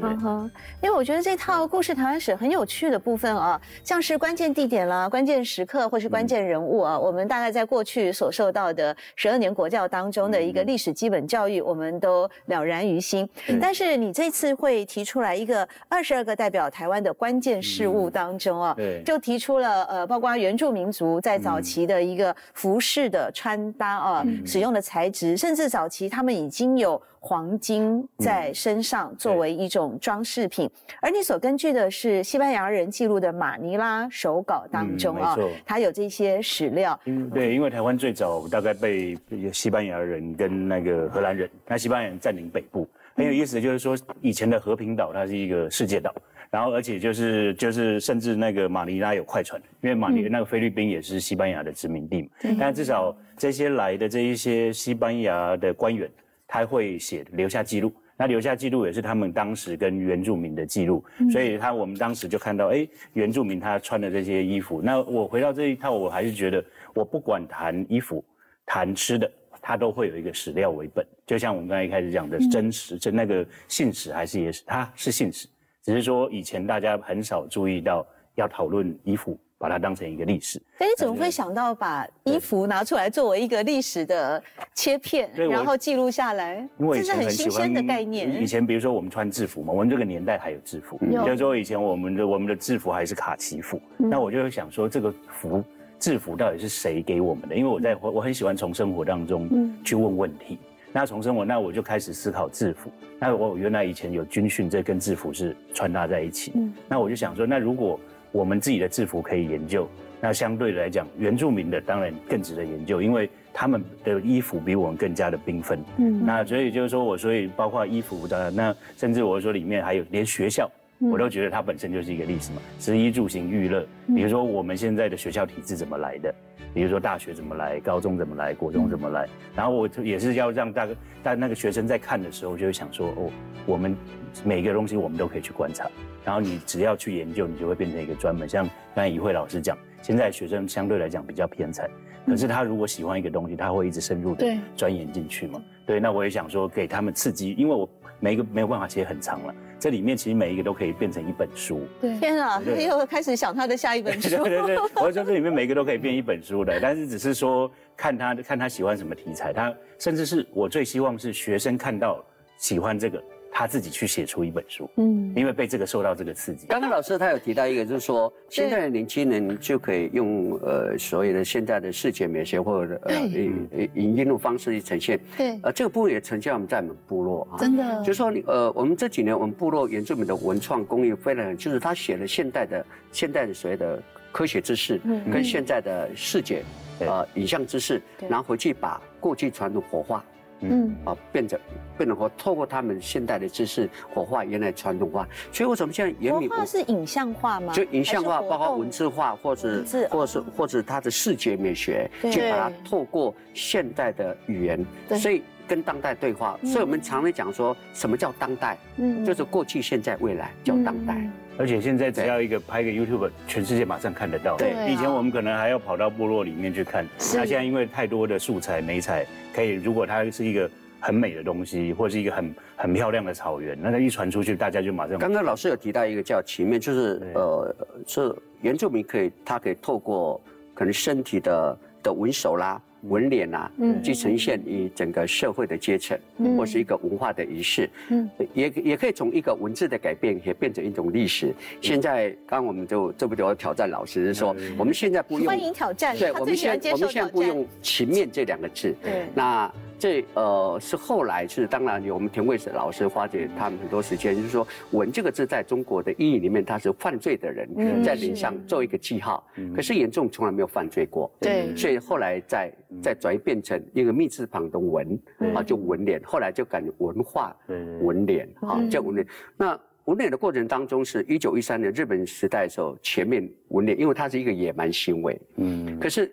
[0.81, 13.29] 因为我觉得这套故事台湾史很有趣的部分啊，像是关键地点啦、关键时刻或是关键人物啊，我们大概在过去所受到的十二年国教当中的一个历史基本教育，我们都了然于心。
[13.61, 19.03] 但是你这次会提出来一个二十二个代表台湾的关键事物当中啊，对。
[19.05, 27.03] 就提出了呃，包括原住民族在早期的一个服饰的穿搭啊，使用的材质，甚至早期他们已经有。
[27.27, 30.69] 黄金在身上作为一种装饰品，
[31.01, 35.35] 而你所根据的是西班牙人记录的马尼拉手稿当中啊，
[35.65, 37.01] 它有这些史料。
[37.07, 39.17] 嗯，对，因为台湾最早大概被
[39.51, 46.15] 西班牙人跟那个荷兰人，那西班牙人占领北部，很有意思，就是说以前的和平岛它是一个世界岛，
[46.51, 52.29] 然后而且就是就是甚至那个马尼拉有快船，因为马尼那个菲律宾也是西班牙的殖民地嘛，
[52.61, 56.07] 但至少这些来的这一些西班牙的官员。
[56.47, 64.81] 他会写留下记录，那留下记录也是他们当时跟原住民的记录，所以他我们当时就看到，哎，原住民他穿的这些衣服。
[64.83, 68.25] 那我回到这一套，我还是觉得，我不管谈衣服，
[68.65, 69.31] 谈吃的，
[69.61, 71.05] 他都会有一个史料为本。
[71.27, 75.49] 就像我们刚才一开始讲的，真实，就那个信史还是野史，它是信史，
[75.83, 79.39] 只是说以前大家很少注意到要讨论衣服。
[79.59, 84.43] 把它当成一个历史，哎你怎么会想到把衣服拿出来作为一个历史的
[84.75, 86.69] 切片，然后记录下来？
[86.79, 88.43] 因为这是很新鲜的概念。
[88.43, 93.81] 以前比如说我们穿制服嘛，我们这个年代还有制服，就是说以前我们的我们的制服还是卡其服。
[93.97, 95.65] 那我就想说，这个服
[95.99, 97.55] 制服到底是谁给我们的？
[97.55, 99.49] 因为我在我很喜欢从生活当中
[99.83, 100.59] 去问问题。
[100.93, 102.89] 那从生活，那我就开始思考制服。
[103.19, 106.53] 那我原来以前有军训，这跟制服是穿搭在一起。
[106.55, 107.99] 嗯那我就想说，那如果
[108.35, 109.89] 我们自己的制服可以研究，
[110.21, 115.79] 那相对来讲，原住民的当然更值得研究，因为他们的衣服比我们更加的缤纷。
[115.99, 120.69] 嗯，那所以就是说我，所以包括衣服的，那甚至我说里面还有连学校，
[121.11, 123.87] 我都觉得它本身就是一个历史嘛，食衣住行娱乐。
[124.15, 126.35] 比如说我们现在的学校体制怎么来的？
[126.73, 129.29] 比如说大学怎么来，高中怎么来，国中怎么来？
[129.55, 130.89] 然后我也是要让大
[131.23, 133.31] 大那个学生在看的时候，就会想说，哦，
[133.65, 133.97] 我们
[134.45, 135.89] 每个东西我们都可以去观察。
[136.25, 138.49] 然后你只要去研究，你就会变成一个专门。
[138.49, 138.65] 像
[138.95, 141.89] 刚才怡慧老师讲，现在学生相对来讲比较偏才，
[142.27, 145.63] 可是他如果喜欢一个东西，他会一直深入的钻研进去嘛。
[145.87, 147.89] 对，那我也想说给他们刺激，因为我
[148.19, 151.87] 每一个没有办法写很长了，这里面其实每一个都可以变成一本书。
[152.01, 154.31] 对，天啊，他又开始想他的下一本书。
[154.43, 162.25] 对对对，我说这里面每一个都可以变一本书的，但是只是说看他看他喜欢什么题材，他甚至是我最希望是学生看到
[162.57, 163.23] 喜欢这个。
[163.57, 166.67] 他自己去写出一本书，嗯，因为被这个受到这个刺激。
[166.67, 175.21] 刚刚老师他有提到一个，就是说 现在的年轻人就可以用呃所谓的现在的视觉美学或者呃影影音的方式去呈现。
[175.37, 185.01] 对，呃这个部分也呈现我们在我们部落啊，真的，就是说呃我们这几年我们部落原住民的文创工艺非常，就是他写了现代的现代的所谓的科学知识，
[185.33, 186.65] 跟现在的视觉
[186.99, 190.25] 呃影像知识，然后回去把过去传统活化。
[190.71, 190.95] 嗯。
[191.05, 191.59] 啊，变成
[191.97, 197.73] 变成活，透过他们现代的知识火化原来传统化，所以为什么现在原民火化是影像化吗？
[197.73, 204.85] 就影像化，包括文字化，或者或者是或者它的视觉美学，去把它透过现代的语言，
[205.19, 206.59] 所以跟当代对话。
[206.65, 208.79] 所以我们常常讲说，什么叫当代？
[208.97, 211.21] 嗯，就是过去、现在、未来叫当代。
[211.57, 214.57] 而且现在只要一个拍个 YouTube，全世界马上看得到。
[214.57, 217.07] 对，以前我们可能还要跑到部落里面去看。
[217.35, 225.17] 那现在因为太多的素材、美彩，可以如果它是一个很美的东西，或是一个很很漂亮的草原，那它一传出去，大家就马上。
[225.19, 227.75] 刚刚老师有提到一个叫情面，就是呃，
[228.07, 230.41] 是原住民可以，他可以透过
[230.75, 232.81] 可能身体的的纹手啦。
[233.09, 236.19] 纹脸啊，嗯，去呈现以整个社会的阶层，
[236.57, 241.55] 或是一个文化的仪式，嗯，也也可以从一个文字的改变，也变成一种历史。
[241.81, 249.73] 现在，刚刚我们就这不就要挑战老师是说，我们现在不用欢迎挑战，对，我们现我们现在不用情面这两个字，对，那。
[249.99, 265.19] 这呃是后来是当然有我们田卫史老师花姐他们很多时间，就是说“文”这个字在中国的意义里面，它是犯罪的人在脸上做一个记号，可是严重从来没有犯罪过，对，所以后来再再转移变成一个密字旁的“文”
[265.55, 267.57] 啊，就文脸，后来就改文化
[268.01, 269.27] 文脸啊，叫文脸。
[269.57, 276.31] 那文脸的过程当中，是一九一三年日本时代的时候前面文脸，因为它是一个野蛮行为，嗯，可是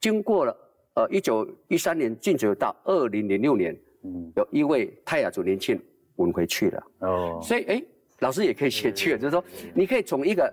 [0.00, 0.54] 经过了。
[0.94, 5.84] 呃，一九一三年禁止到二零零六年，嗯，有一位泰雅族年轻人
[6.16, 6.86] 纹回去了。
[7.00, 7.82] 哦，所以哎，
[8.20, 10.52] 老师也可以写去了，就是说，你可以从一个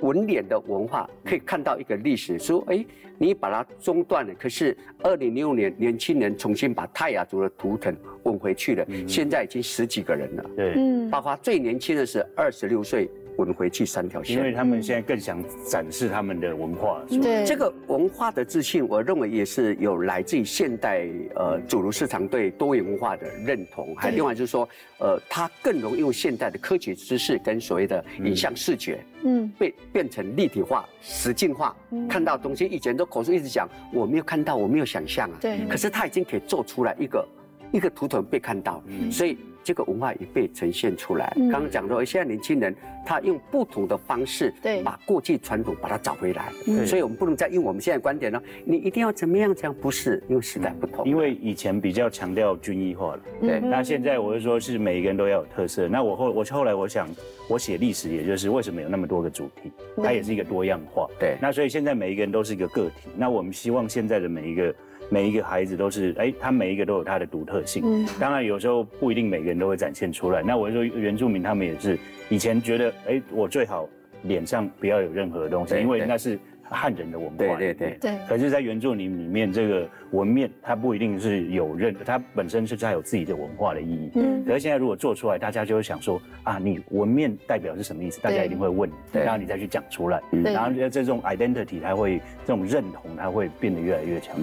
[0.00, 2.84] 文脸的文化，可以看到一个历史，说哎，
[3.16, 10.44] 你把它中断了，可是二零零六年年轻人重新把泰雅族的图腾纹回去了，现在已经十几个人了。
[10.54, 13.08] 对，嗯，包括最年轻的是二十六岁。
[13.38, 17.00] 滚回去三条线，因为他们现在更想展示他们的文化。
[17.08, 23.94] 对这个文化的自信，我认为也是有来自于现代呃主流市场对多元文化的认同。
[23.96, 31.76] 还另外就是说，呃，它更容易用现代的科学知识跟所谓的影像视觉，嗯，被变成立体化、实境化，
[32.08, 35.38] 看到东西以前都口述一直讲，我没有看到，我没有想象啊。
[35.40, 35.64] 对。
[35.68, 37.28] 可是他已经可以做出来一个
[37.70, 39.38] 一个图腾被看到，所以。
[39.62, 41.32] 这个文化也被呈现出来。
[41.50, 46.52] 刚刚讲到，现在年轻人他用不同的方式，对，把过去传统把它找回来。
[46.86, 48.42] 所以，我们不能再用我们现在观点了。
[48.64, 49.54] 你一定要怎么样？
[49.54, 51.06] 这样不是，因为时代不同。
[51.06, 53.60] 因为以前比较强调军医化了，对。
[53.60, 55.88] 那现在我是说，是每一个人都要有特色。
[55.88, 57.08] 那我后我后来我想，
[57.48, 59.70] 我写历史，也就是为什么有那么多个主题，
[60.02, 61.08] 它也是一个多样化。
[61.18, 61.36] 对。
[61.40, 63.08] 那所以现在每一个人都是一个个体。
[63.16, 64.74] 那我们希望现在的每一个。
[65.08, 67.82] 每一个孩子都是，哎，他每一个都有他的独特性。
[67.84, 70.42] 嗯，当然有时候不一定每个人都会展现出来。
[70.42, 73.88] 那我说原住民他们也是，以前觉得，哎，我最好
[74.22, 77.36] 脸上不要有任何东西，因为那是汉人的文化。
[77.36, 78.18] 对对对对。
[78.28, 84.10] 可是，在原住民里面，这个纹面它不一定是有任，它本身是它有自己的文化的意义。
[84.16, 84.44] 嗯。
[84.44, 88.20] 可是现在如果做出来，大家就会想说，啊，你纹面代表是什么意思？
[88.20, 94.36] 大家一定会问，然后你再去讲出来，然后这种 identity 它会这种认同，它会变得越来越强。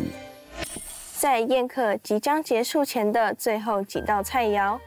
[1.18, 4.78] 在宴客即将结束前的最后几道菜肴，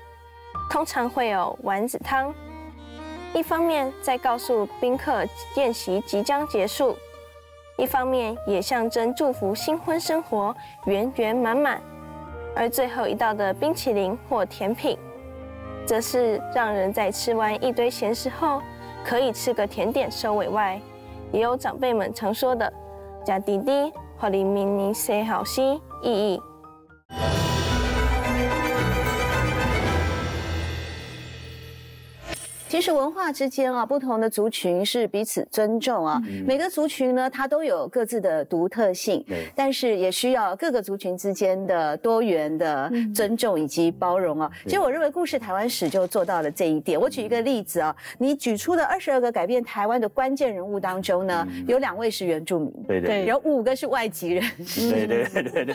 [0.70, 2.32] 通常会有丸子汤。
[3.34, 5.24] 一方面在告诉宾客
[5.56, 6.94] 宴席即将结束，
[7.78, 11.80] 一方面也象征祝福新婚生活圆圆满满。
[12.54, 14.98] 而最后一道的冰淇淋或甜品，
[15.86, 18.60] 则是让人在吃完一堆咸食后，
[19.02, 20.78] 可以吃个甜点收尾外，
[21.32, 22.70] 也有长辈们常说的
[23.24, 25.80] “假弟弟，或黎明你谁好西”。
[26.02, 26.57] 意义。
[32.78, 36.22] 其实文化之间啊，不同的族群是彼此尊重啊。
[36.46, 44.48] 每个族群呢，它都有各自的独特性，但是也需要各个族群之间的多元的尊重以及包容啊。
[44.62, 47.00] 其实我认为故事台湾史就做到了这一点。
[47.00, 55.74] 我举一个例子啊，你举出的二十二个改变台湾的关键人物当中呢，有两位是原住民，对对，有五个是外籍人，士对对对对。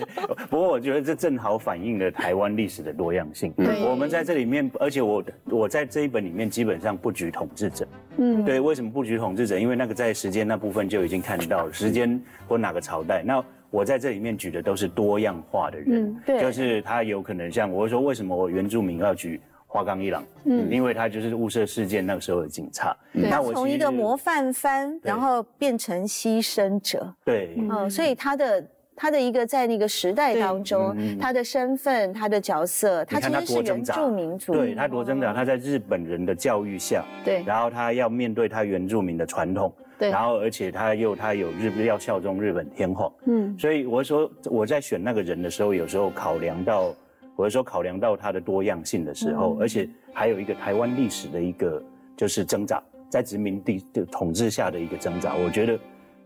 [0.49, 3.53] 不过我觉得这正好反映了台湾历史的多样性。
[3.89, 6.79] 我们在这里面，而且我我在这一本里面基本。
[6.83, 9.59] 上不举统治者，嗯，对，为什么不举统治者？
[9.59, 13.23] 因为那个在时间那部分就已经看到时间或哪个朝代。
[13.25, 20.23] 那我在这里面举的都是多样化的人，对，就是他有可能像我说，为什么我原住民要举花岗一郎？
[20.45, 28.65] 嗯，因为他就是雾社事件那个时候的警察，那我从一个模范犯，然后变成牺牲者，对，嗯，所以他的。
[28.95, 34.53] 他的一个在那个时代当中，他的身份、他的角色，他其实是原住民族。
[34.53, 46.95] 对他多挣扎，他在日本人的教育下，对，然后他要面对他原住民的传统，对，然后而且他又他有日要效忠日本天皇，嗯，所以我说我在选那个人的时候，有时候考量到，
[47.35, 51.83] 或者说考量到他的多样性的时候，而且还有一个台湾历史的一个
[52.15, 55.79] 就是挣扎，在殖民地的统治下的一个挣扎，我觉得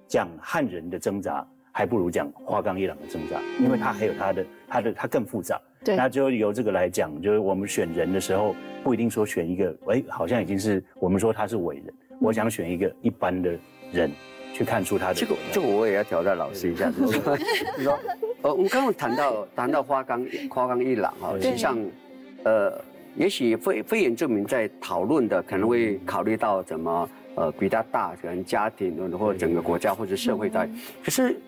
[0.08, 1.48] 讲汉人的挣扎。
[1.78, 5.62] 还不如讲花岗一郎的挣扎，因为他还有他的他的他更复杂。
[5.84, 11.94] 对，那就由这个来讲，就是我们选人的时候，不一定说选一个，哎，好像已经是我们说他是伟人。
[12.20, 13.56] 我想选一个一般的
[13.92, 14.12] 人，
[14.56, 15.14] 去看出他的。
[15.14, 17.22] 这个这个我也要挑战老师一下，就是
[17.84, 18.00] 说，
[18.42, 21.78] 呃，我们刚刚谈到谈到花岗花岗一郎啊，实际上，
[22.44, 22.74] 呃，
[23.16, 30.68] 也许非非原住民在讨论的可能会考虑到怎么呃比较大，可能家庭或者整个国家或者社会在，
[31.04, 31.40] 可是。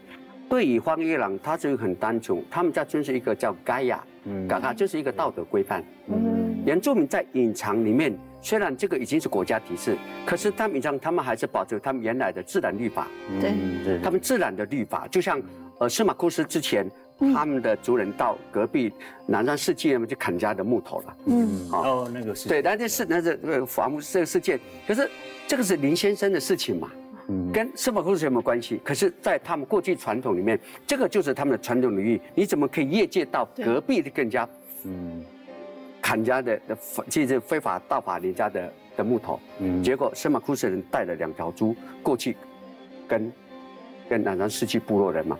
[0.49, 5.83] 对于荒野狼，他这个很单纯，他们在遵守一个叫盖亚，嗯，嘎嘎，就是一个道德规范。
[6.07, 13.07] 嗯，原住民在隐藏里面，虽然这个已经是国家体制，可是他们隐藏，他们还是保持他们原来的自然律法。
[13.39, 15.39] 对，他们自然的律法，就像
[15.77, 18.91] 呃司马库斯之前，他们的族人到隔壁
[19.27, 21.17] 南山世界嘛，就砍家的木头了。
[21.27, 22.49] 嗯，哦，那个是。
[22.49, 25.07] 对，那件事，那是那个伐木这个事件，可是
[25.45, 26.89] 这个是林先生的事情嘛。
[27.53, 28.81] 跟司法公司有没有关系？
[28.83, 32.19] 可是，在他们过去传统里面，这个就是他们的传统领域。
[32.33, 34.49] 你怎么可以越界到隔壁的更加，
[34.83, 35.23] 嗯，
[36.01, 39.39] 砍家的的，其实非法盗伐人家的的木头？
[39.59, 42.35] 嗯，结果司马库斯人带了两条猪过去，
[43.07, 43.31] 跟
[44.09, 45.37] 跟南山世纪部落人嘛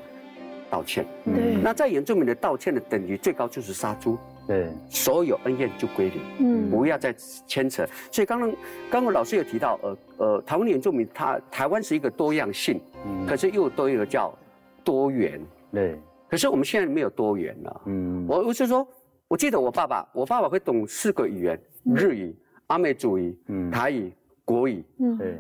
[0.69, 1.05] 道歉。
[1.25, 4.17] 对，那在原住民的道歉的等级最高就是杀猪。
[4.49, 7.13] 对，所有恩怨就归零，嗯，不要再
[7.45, 7.85] 牵扯。
[8.11, 8.51] 所以刚刚
[8.89, 14.35] 刚刚老师有提到，呃呃，台湾原住民，他台湾是一个多样性，嗯，可是又多一个叫
[14.83, 15.39] 多元，
[15.71, 15.99] 对。
[16.27, 18.87] 可是我们现在没有多元了，嗯，我我是说，
[19.27, 21.61] 我记得我爸爸，我爸爸会懂四个语言：
[21.95, 22.35] 日语、
[22.65, 24.11] 阿美族语、嗯，台语、
[24.43, 25.39] 国语，嗯，对。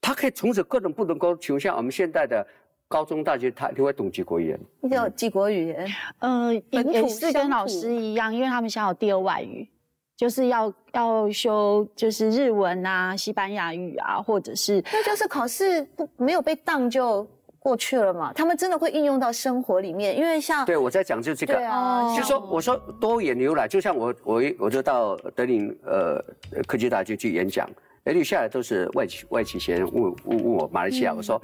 [0.00, 2.46] 他可以从此各种不同沟求，像我们现在的。
[2.90, 4.60] 高中、大学，他你会懂几国语言？
[4.80, 5.86] 你有几国语言？
[6.18, 9.64] 嗯，也是跟老师一样，因为他们想有第二外语，
[10.16, 17.24] 就是要要修，就是日文啊、西班牙语啊，或者是那就是考试不没有被当就
[17.60, 18.32] 过去了嘛。
[18.32, 21.54] 他们真的会应用到生活里面，因为像对我在讲就这个，
[22.16, 26.20] 就说我说多元由来，就像我我我就到德林呃
[26.66, 27.70] 科技大学去演讲。
[28.04, 31.40] 哎，留下来都是外企外企学生问问问我马来西亚，我说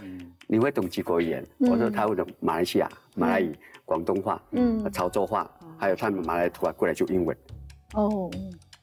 [0.46, 1.44] 你会懂几国语言？
[1.58, 7.36] 我说他会懂马来西亚马来语、广东话、嗯、潮州话，还有他们马来图啊过来就英文。
[7.92, 8.30] 哦，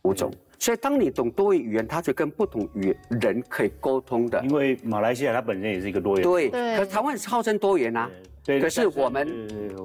[0.04, 0.32] 五种。
[0.60, 4.42] 所以当你懂多语言，他就跟不同语人可以沟通的。
[4.46, 6.24] 因为马来西亚它本身也是一个多元。
[6.24, 8.10] 对，可是台湾是号称多元啊。
[8.46, 8.62] 对。
[8.62, 9.28] 可是我们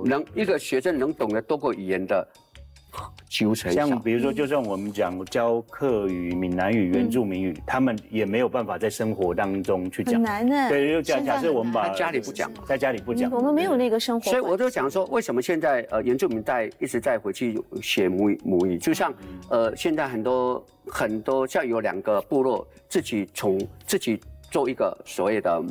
[0.04, 2.28] 能一个学生能懂得多个语言的。
[3.28, 10.14] 像比如说，就算我们讲教客语、闽南语、原住民语，他们也没有办法在生活当中去讲。
[10.14, 10.68] 很难的。
[10.70, 14.30] 对，就假假设我们把家里不讲，在家里不讲，我们没有那个生活。
[14.30, 18.78] 所以我就讲说，为什么现在呃原住民在一直在回去写母语母语？
[18.78, 19.12] 就像
[19.50, 24.18] 呃现在很多很多像有两个部落自己从自己
[24.50, 25.62] 做一个所谓的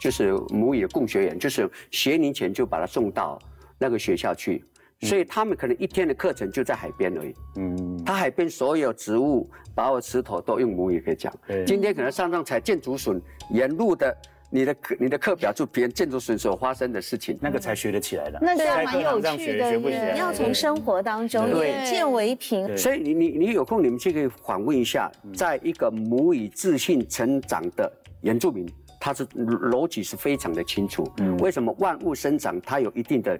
[0.00, 3.38] 就是母语的共学员，就是学龄前就把他送到
[3.78, 4.64] 那个学校去。
[5.00, 7.34] 所以他们可能一天的课程就在海边而已。
[7.56, 11.32] 嗯，他海边所有植物、把我石头都用母语可以讲。
[11.66, 13.20] 今天可能上上采建竹笋，
[13.50, 14.16] 沿路的
[14.50, 18.38] 你的课、你的课表就别人建筑笋所发生的事情，那个才学得起来的。
[18.40, 22.76] 那个蛮有趣的，你要从生活当中眼见为凭。
[22.78, 27.92] 所以你你你有空你们去可以访问一下，在一个母语自信成长的
[28.22, 28.66] 原住民，
[28.98, 31.06] 他是逻辑是非常的清楚。
[31.18, 33.38] 嗯，为什么万物生长它有一定的？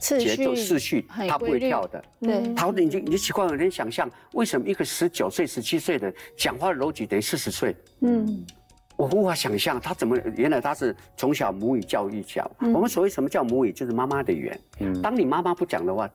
[0.00, 2.02] 节奏次序，他不会跳的。
[2.20, 7.76] 对，他你就你奇怪，有点想象为什么一个十九岁、十七岁的讲话的逻辑等于四十岁？
[8.00, 8.44] 嗯，
[8.96, 12.50] 我无法想象他怎么原来他是从小母语教育教。
[12.58, 14.60] 我们所谓什么叫母语，就是妈妈的语言。
[14.80, 16.10] 嗯，当你妈妈不讲的话。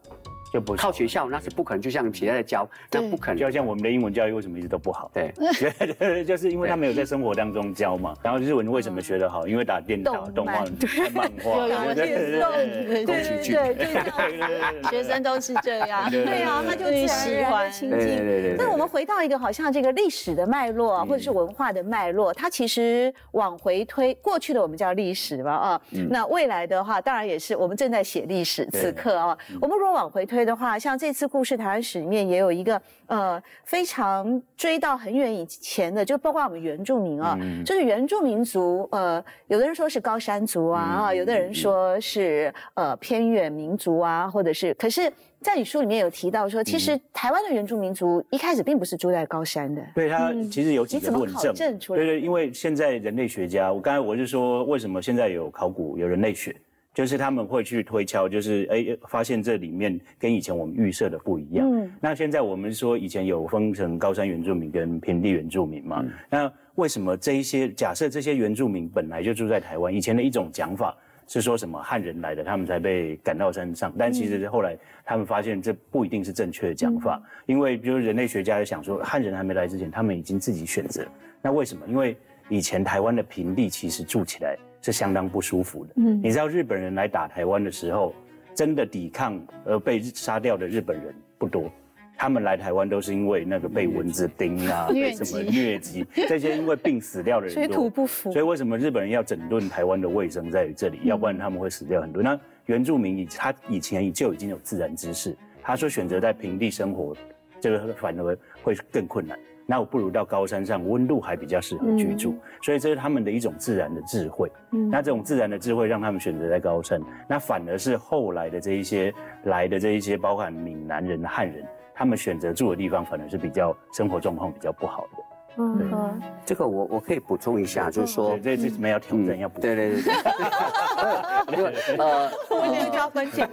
[0.54, 1.82] 就不靠学校，那是不可能。
[1.82, 3.38] 就像其他的教，那不可能。
[3.38, 5.12] 就像我们的英文教育为什么一直都不好？
[5.14, 5.34] 对，
[6.24, 8.14] 就是因为他没有在生活当中教嘛。
[8.24, 9.46] 然后日文为什么学得好？
[9.48, 16.10] 因为打电脑、动画、看漫画， 对对对对 对，学生都是这样。
[16.10, 18.00] 对啊，他就喜欢亲近。
[18.00, 18.56] 对对对。
[18.58, 25.82] 那我们回到一个好像这个历史的脉络，或者是文化的脉络，它其实往回推过去的我们叫历史嘛啊。
[26.10, 30.45] 那未来的话，当然也是我们正在写历史，此刻啊，我们如果往回推。
[30.46, 49.82] 的话，像这次故事台湾史里面也有一个呃非常追到很远以前的，就包括我们原住民啊，就是原住民族，呃，有的人说是高山族啊，啊，有的人说是呃偏远民族啊，或者是，可是，在你书里面有提到说，其实台湾的原住民族一开始并不是住在高山的。
[49.94, 56.56] 对他其实有几个论证出来，对对，因为现在人类学家，我刚才我是说，为什么现在有考古有人类学？
[56.96, 61.70] 就是他们会去推敲，就是哎，发现这里面跟以前我们预设的不一样。
[61.70, 66.06] 嗯，那现在我们说以前有分成高山原住民跟平地原住民嘛？
[66.30, 69.94] 那为什么这一些假设这些原住民本来就住在台湾？
[69.94, 70.96] 以前的一种讲法
[71.28, 73.94] 是说什么汉人来的，他们才被赶到山上。
[73.98, 81.06] 但其实后来他们发现这不一定是正确的讲法，因为比如人类学家也想说，汉人还没来之前，他们已经自己选择。
[81.42, 81.86] 那为什么？
[81.90, 82.16] 因为
[82.48, 84.56] 以前台湾的平地其实住起来。
[84.86, 85.94] 是相当不舒服的。
[85.96, 88.14] 嗯，你知道日本人来打台湾的时候，
[88.54, 91.72] 真的抵抗而被杀掉的日本人不多，
[92.16, 98.32] 他们来台湾都是因为那个被蚊子叮啊， 被什么疟疾，这些因为病死掉的人水土不服。
[98.32, 101.00] 所以为什么日本人要整顿台湾的卫生在这里？
[101.06, 102.22] 要不然他们会死掉很多。
[102.22, 107.18] 那原住民以他以前就已经有自然知识，他说选择在平地生活，
[107.60, 109.36] 这个反而会更困难。
[109.68, 114.52] 那我不如到高山上，温度还比较适合居住，所以这是他们的一种自然的智慧。
[114.70, 119.14] 那这种自然的智慧让他们选择在高山，那反而是后来的这一些
[119.44, 125.24] 来的这一些，包含闽南人、汉人，他们选择住的地方反而是比较生活状况比较不好的。
[125.58, 129.62] 嗯，这个我我可以补充一下，就是说这这没有挑战要补。
[129.62, 130.02] 对对对
[131.56, 131.96] 对。
[131.98, 133.50] 呃， 我有加分享。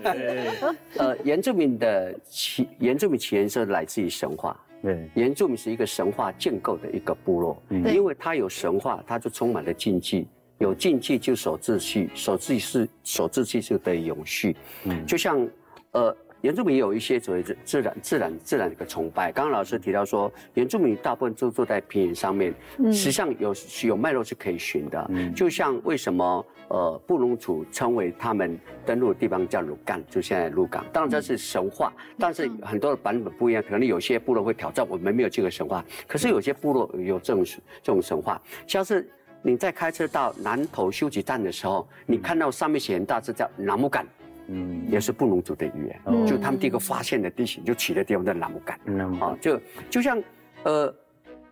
[0.98, 4.54] 呃，原住民的起原住民起源是来自于神话。
[4.82, 10.26] 对，原住民是一个神话建构的一个部落，因为它有神话，它就充满了禁忌，
[10.58, 14.56] 有禁忌就守秩序，守秩序守秩序就得以永续。
[14.84, 15.48] 嗯，就像
[15.92, 19.32] 呃，原住民有一些所谓自然自然自然的一个崇拜。
[19.32, 25.06] 刚刚老师提到说，原住民大部分都坐在平原上面，实际上有有脉络是可以寻的。
[25.10, 26.44] 嗯，就像为什么？
[26.68, 30.82] 呃，布隆族称为他们登陆的地方叫鲁干，就现在鹿港。
[30.90, 38.40] 当然这是神话，但是很多的版本不一样，可能有些部落会挑战我们没有这个神话，可是有些部落有这种这种神话。
[38.66, 39.06] 像是
[39.42, 44.06] 你在开车到南头休息站的时候，你看到上面写很大字叫南木干，
[44.52, 48.78] 嗯，也是布隆族的语言，就他们第一个发现的地形就起的地方叫南木干，
[49.18, 50.22] 啊，就就像
[50.64, 50.94] 呃，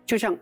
[0.05, 0.35] 就像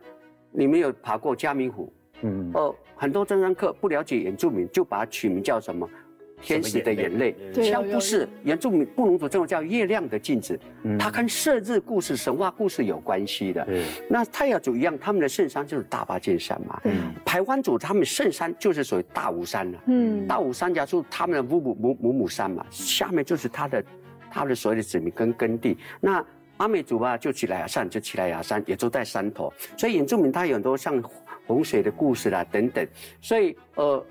[0.52, 1.92] 你们有爬过嘉明湖。
[2.22, 2.52] 嗯。
[2.54, 5.90] 哦，很多登山客不了解原住民，就把它取名叫什么
[6.42, 7.36] “天使的眼泪”。
[7.54, 10.60] 实际上不是，原住民布隆族这种叫“月亮的镜子”，
[11.00, 13.68] 它跟射日故事、神话故事有关系的。
[14.10, 16.82] 那泰雅族一样，他们的圣山就是大巴尖山嘛。
[17.26, 19.84] 台湾族他们圣山就是属于大武山了。
[19.88, 23.84] 嗯，大武山家住他们的母母母母母山嘛，下面就是他的
[24.32, 25.78] 他的所有的子民跟耕地。
[26.00, 26.24] 那
[26.58, 29.52] 阿美族吧，就起来雅山，就起来雅山，也都在山头。
[29.78, 31.02] 所以原住民他有很多像。
[31.48, 32.88] 洪水的故事啦，等等，
[33.22, 34.06] 所以呃，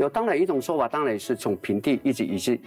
[0.00, 2.58] 有当然一种说法，当然是从平地一直一直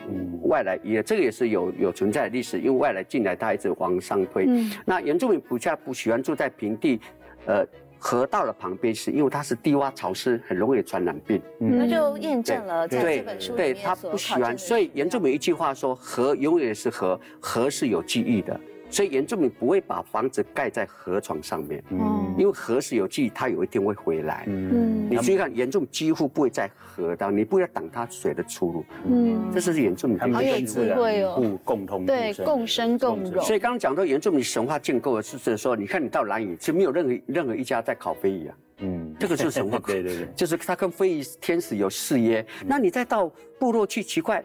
[0.43, 4.45] 外来，也这个也是有有存在的历史，因为外来进来，它一直往上推。
[4.47, 7.01] 嗯那原住民不下不喜欢住在平地，
[7.47, 7.65] 呃，
[7.97, 11.41] 河道的旁边，是因为它是低洼潮湿，很容易传染病。
[11.57, 18.59] 那就验证了在这本书里面他不喜欢，所以原住民一句话说：河永远是河，河是有记忆的。
[18.93, 33.43] 所以原住民不会把房子盖在河床上面，嗯，因为河是有记忆，它有一天会回来，嗯，你注意看，原住民几乎不会在河当，你不要挡它水的出路，嗯，这是原住民他们有智慧哦，共共同对共生共荣。
[33.43, 42.45] 所以刚刚讲到原住民神话建构的是说，你看你到南屿是没有任何任何一家在烤飞鱼啊，嗯，这个是神话， 对对对，就是他跟飞鱼天使有誓约。
[42.63, 43.27] 那你再到
[43.57, 44.43] 部落去，奇怪，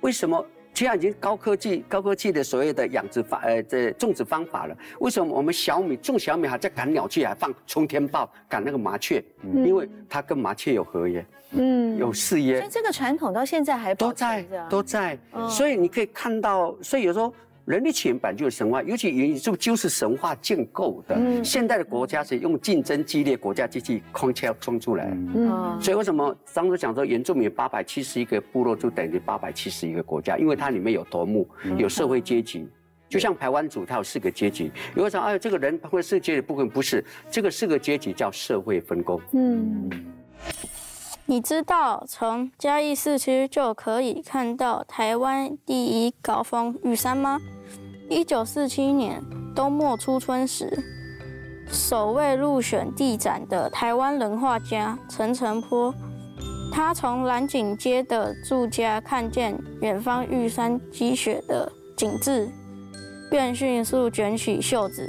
[0.00, 0.42] 为什么？
[0.74, 4.76] 现在已经高科技、高科技的所谓的养殖法，呃，这种植方法了。
[5.00, 9.22] 为什么我们小米种小米还在赶鸟去，还放冲天炮赶那个麻雀？
[9.42, 12.58] 因为它跟麻雀有合约，嗯，有誓约。
[12.58, 15.18] 所以这个传统到现在还都在，都在。
[15.48, 17.32] 所以你可以看到，所以有时候。
[17.66, 21.44] 人力起源本就是神话，尤其宇宙就是神话建构的。
[21.44, 25.10] 现代的国家是用竞争激烈国家机器框架冲出来。
[25.34, 30.36] 嗯，所以为什么当初讲说原住民八百七十一个部落就等于八百七十一个国家？
[30.36, 31.48] 因为它里面有头目，
[31.78, 32.66] 有社会阶级，
[33.08, 34.72] 就像台湾组它有四个阶级。
[34.96, 39.20] 有人说，哎，这个人会四个阶级部分不是，这个四个阶级叫社会分工。
[39.32, 39.90] 嗯，
[41.30, 47.38] 你知道从嘉义市区就可以看到台湾第一高峰玉山吗？
[48.08, 49.22] 一九四七年
[49.54, 50.82] 冬末初春时，
[51.68, 55.94] 首位入选地展的台湾人画家陈澄波，
[56.72, 62.50] 他从蓝景街的住家看见远方玉山积雪的景致，
[63.30, 65.08] 便迅速卷起袖子，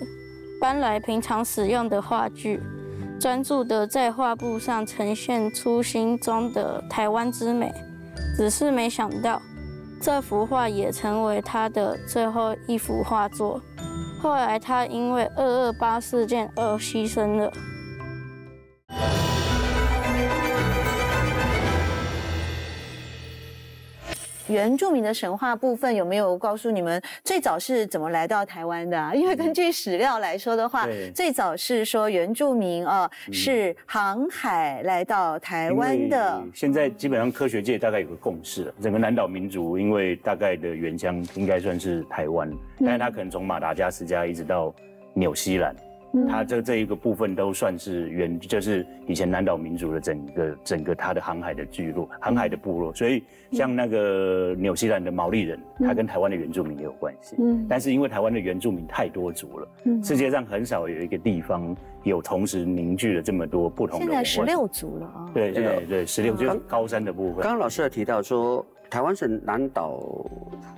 [0.62, 2.62] 搬来平常使用的画具，
[3.22, 7.72] 专注的在画布上呈现出心中的台湾之美。
[8.36, 9.40] 只是没想到。
[10.02, 13.62] 这幅画也成为他的最后一幅画作。
[14.20, 17.54] 后来，他因为二二八事件而牺牲了。
[24.52, 29.16] 原住民的神话部分有没有告诉你们最早是怎么来到台湾的？
[29.16, 36.44] 因为根据史料来说的话，最早是说原住民啊是航海来到台湾的。
[36.54, 44.74] 现在基本上科学界大概有个共识了，整个南岛民族因为大概的原乡应该算是台湾，但是他可能从马达加斯加一直到
[45.14, 45.76] 纽西兰。
[46.30, 57.36] 它这这一个部分都算是原，就是以前南岛民族的整个整个它的航海的聚落、航海的部落，所以像那个纽西兰的毛利人，他跟台湾的原住民也有关系。
[57.40, 64.06] 嗯，但是因为台湾的原住民太多族了，嗯，世界上很少有一个地方有同时凝聚了这么多不同的。
[64.06, 65.32] 现在十六族了啊。
[65.34, 67.42] 对对对，十六就是高山的部分。
[67.42, 70.00] 刚刚老师也提到说，台湾是南岛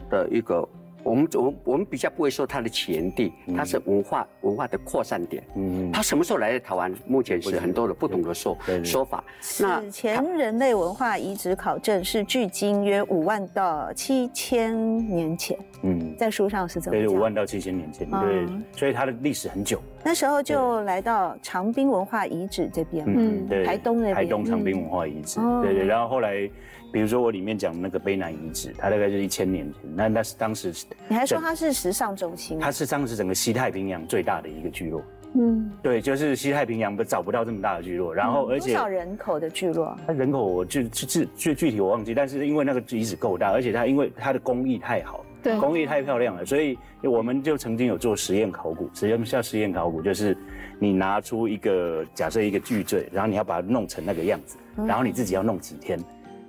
[0.10, 0.68] 的一个。
[1.04, 5.44] 我们我我们比较不会说它的起源地，它是文化文化的扩散点。
[5.56, 6.94] 嗯，它什么时候来的台湾？
[7.06, 9.24] 目前是很多的不同的说说法。
[9.60, 15.58] 那前人类文化遗址考证是距今约五万到七千年前。
[15.82, 18.10] 嗯，在书上是这么对，五万到七千年前。
[18.10, 18.48] 对，
[18.78, 19.82] 所以它的历史很久。
[20.04, 23.06] 那时候就来到长滨文化遗址这边。
[23.08, 24.16] 嗯，对，台东那边。
[24.16, 25.40] 台东长滨文化遗址。
[25.62, 26.50] 对对，然后后来。
[26.92, 30.72] 比如说我里面讲那个卑南遗址，它大概就是一千年前，那那是当时。
[31.08, 32.60] 你还说它是时尚中心？
[32.60, 35.02] 它是当时整个西太平洋最大的一个聚落。
[35.34, 39.98] 嗯，对，就是西太平洋不找不到这么大的聚落，然后而且多少人口的聚落？
[40.06, 50.36] 它人口我就具具具体我忘记，但是因为那个遗址够大，而且它因为它的工艺太好，对，工艺太漂亮了，所以我们就曾经有做实验考古，实验叫实验考古，就是
[50.80, 56.00] 你拿出一个假设一个巨坠，然后你要把它弄成那个样子，然后你自己要弄几天。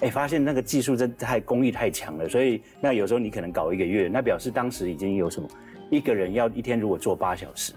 [0.00, 5.48] 哎，发现那个技术真太工艺太强了，所以那有时候你可能搞一个月，那表示当时已经有什么，
[5.90, 7.72] 一个人要一天如果做八小时，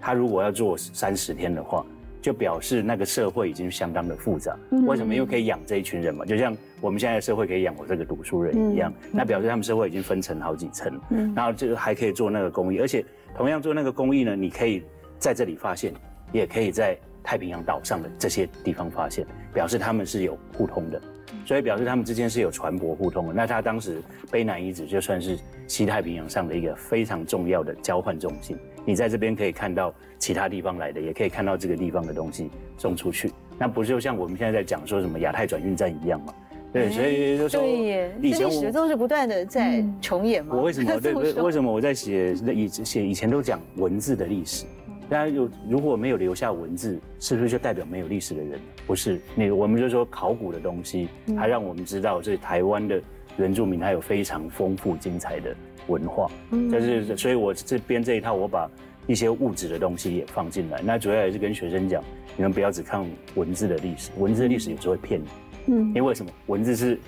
[0.00, 1.84] 他如果要做三十天的话，
[2.22, 4.56] 就表示那个社会已经相当的复杂。
[4.86, 5.12] 为什么？
[5.12, 10.98] 因为可以养这一群人嘛，就像我们现在的社会可以养我这个读书人一样，那表示他们社会已经分成好几层，
[11.34, 13.04] 然后就还可以做那个公益，而且
[13.36, 14.84] 同样做那个公益呢，你可以
[15.18, 15.92] 在这里发现，
[16.32, 21.02] 也可以在太平洋岛上的这些地方发现，表示他们是有互通的。
[21.44, 23.34] 所以表示他们之间是有船舶互通的。
[23.34, 24.00] 那他当时
[24.30, 28.56] 卑南遗址就算是西太平洋上的一个非常重要的交换中心。
[28.84, 33.32] 你在这边可以看到其他地方来的，也可以看到这个地方的东西送出去。
[33.58, 36.34] 那不就像我们现在在讲说什么亚太转运站一样吗？
[36.72, 40.56] 对，所以就说以前历史都是不断的在重演嘛。
[40.56, 44.64] 我为什么 对为什么我在写以写以前都讲文字的历史？
[45.08, 48.58] 大家有如果没有留下文字，是不是就代表没有历史的人？
[48.86, 52.98] 不是，那我们就说考古的东西，它让我们知道这台湾的
[53.36, 55.54] 原住民他有非常丰富精彩的
[55.86, 56.30] 文化。
[56.50, 58.70] 就是，所以我这边这一套，我把
[59.06, 60.80] 一些物质的东西也放进来。
[60.82, 62.02] 那主要也是跟学生讲，
[62.36, 63.04] 你们不要只看
[63.34, 65.26] 文字的历史，文字的历史有时候会骗你。
[65.66, 66.30] 嗯，因为什么？
[66.46, 66.98] 文字是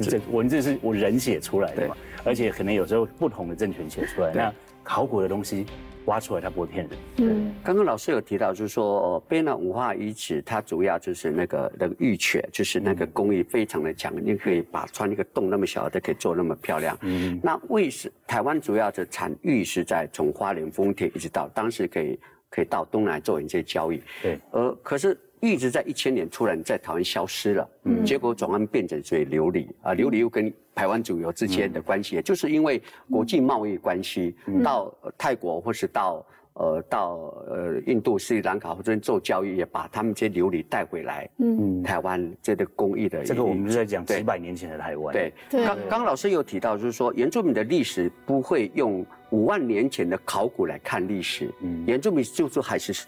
[0.00, 4.32] 这文字是我人写出来的嘛，而且可能有时候不同的政权写出来。
[4.32, 4.52] 那
[4.82, 5.66] 考古的东西。
[6.06, 6.98] 挖出来，它不会骗人。
[7.18, 16.96] 嗯，刚刚老师有提到，就是说，贝纳文化遗址，它主要就是那个那个玉雀，就是那个工艺非常的强，你可以把穿一个洞那么小的可以做那么漂亮。
[17.02, 22.18] 嗯，那为什台湾主要的产玉是在从花莲丰田一直到当时可以
[22.50, 24.02] 可以到东南做一些交易。
[24.22, 32.80] 对，呃，可是一直在一千年突然在台湾消失了，嗯，结果转而变成所以琉璃啊，琉璃又跟台湾主流之间的关系，就是因为
[33.10, 37.16] 国际贸易关系，到泰国或是到呃到
[37.48, 45.32] 呃印度、斯里兰卡或者做交易，也把他们这些琉璃带回来，嗯，台湾这个工艺的这个我们是在讲几百年前的台湾，对，
[45.64, 53.04] 刚刚老师有提到，就是说原住民的历史不会用五万年前的考古来看历史，嗯，原住民就是还是。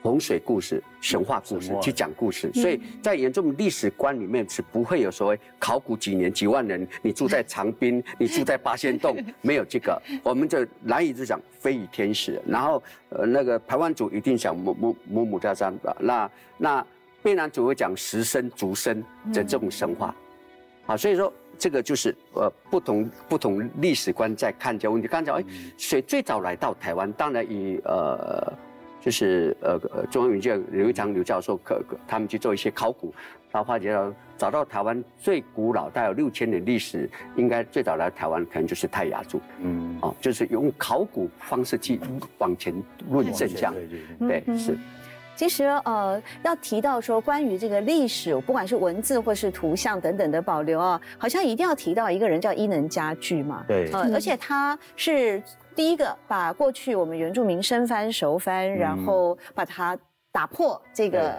[0.00, 10.00] 洪水故事、神话故事去讲故事，所以在原住民历史观里面是不会有所谓考古几年几万人，你住在长滨， 你住在八仙洞，没有这个。
[10.22, 16.86] 我们就难以就讲非语天使，然后呃那个台湾族一定讲母母母母家山的，那那
[17.22, 20.14] 卑南族会讲石生、竹生的这种神话，
[20.86, 25.08] 啊，所以说这个就是呃不同不同历史观在看这个问题。
[25.08, 25.44] 刚才哎，
[25.76, 27.12] 谁最早来到台湾？
[27.12, 28.52] 当然以呃。
[29.08, 29.80] 就是呃
[30.10, 33.10] 中央研究刘一章刘教授可他们去做一些考古，
[33.50, 41.98] 然后发觉到找到台湾最古老带有六千年历史，应该最早来台湾可能就是泰雅族，嗯，哦，就是用考古方式去
[42.36, 42.74] 往前
[43.08, 43.74] 论证这样，
[44.28, 44.76] 对对是。
[45.34, 55.42] 其实呃要提到说关于这个历史，不管是文字或是图像等等的保留啊，好像一定要提到一个人叫伊能家具嘛，对，呃而且他是。
[55.78, 59.96] 第一个把过去我们原住民生翻熟翻，然后把它
[60.32, 61.32] 打破这个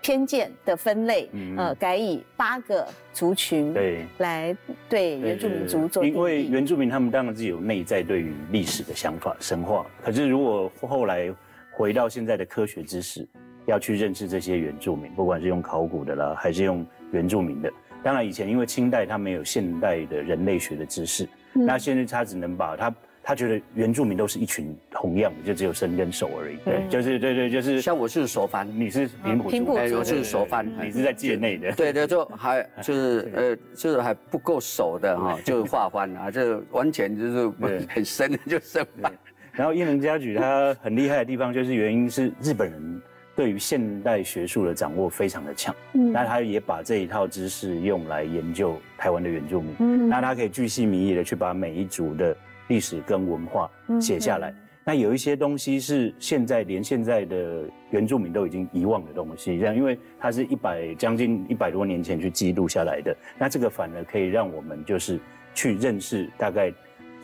[0.00, 4.06] 偏见的分类，呃，改以八个族群对。
[4.16, 4.56] 来
[4.88, 6.02] 对原住民族做。
[6.02, 11.30] 因为原住民他们当然自己有内在对于历史的想法神话，可是如果后来
[11.70, 13.28] 回到现在的科学知识，
[13.66, 17.70] 要去认识这些原住民，不管是用考古的啦，还是用原住民的，
[18.02, 22.90] 当然以前因为清代他没有现代的人类学的知识，那现在他只能把他。
[23.28, 26.56] 他觉得原住民都是一群同样的，就只有身跟手而已。
[26.64, 27.80] 对，就是对对，就是。
[27.82, 31.72] 像我是手翻，你是平埔族，我是手翻，你是在界内的。
[31.72, 37.52] 对对，就还就是 呃，就是还不够熟的哈，就画翻啊， 这完全就是
[37.88, 39.12] 很深的就深翻。
[39.50, 43.02] 然后英能家具它很厉害的地方，就是原因是日本人
[43.34, 52.36] 对于现代学术的掌握非常的强，嗯，那他也把这一套知识用来研究台湾的原住民，嗯，那他可以巨细靡遗的去把每一族的。
[52.68, 54.54] 历史跟文化写下来，
[54.84, 65.18] 那有一些东西是现在连现在的原住民都已经遗忘的东西，这样，因为它是一百将近一百多年前去记录下来的，那这个反而可以让我们就是
[65.54, 66.72] 去认识大概，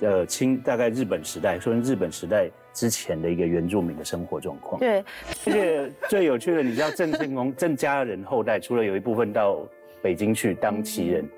[0.00, 4.80] 呃，清大概日本时代，说日本时代之前的一个原住民的生活状况。
[4.80, 4.98] 对，
[5.46, 9.64] 而且最有趣的，你知道郑成功 郑家人后代，除了有一部分到
[10.02, 11.28] 北京去当旗人，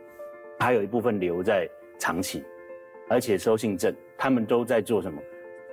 [0.58, 2.42] 还有一部分留在长崎。
[3.14, 5.22] 而且收信证，他们都在做什么？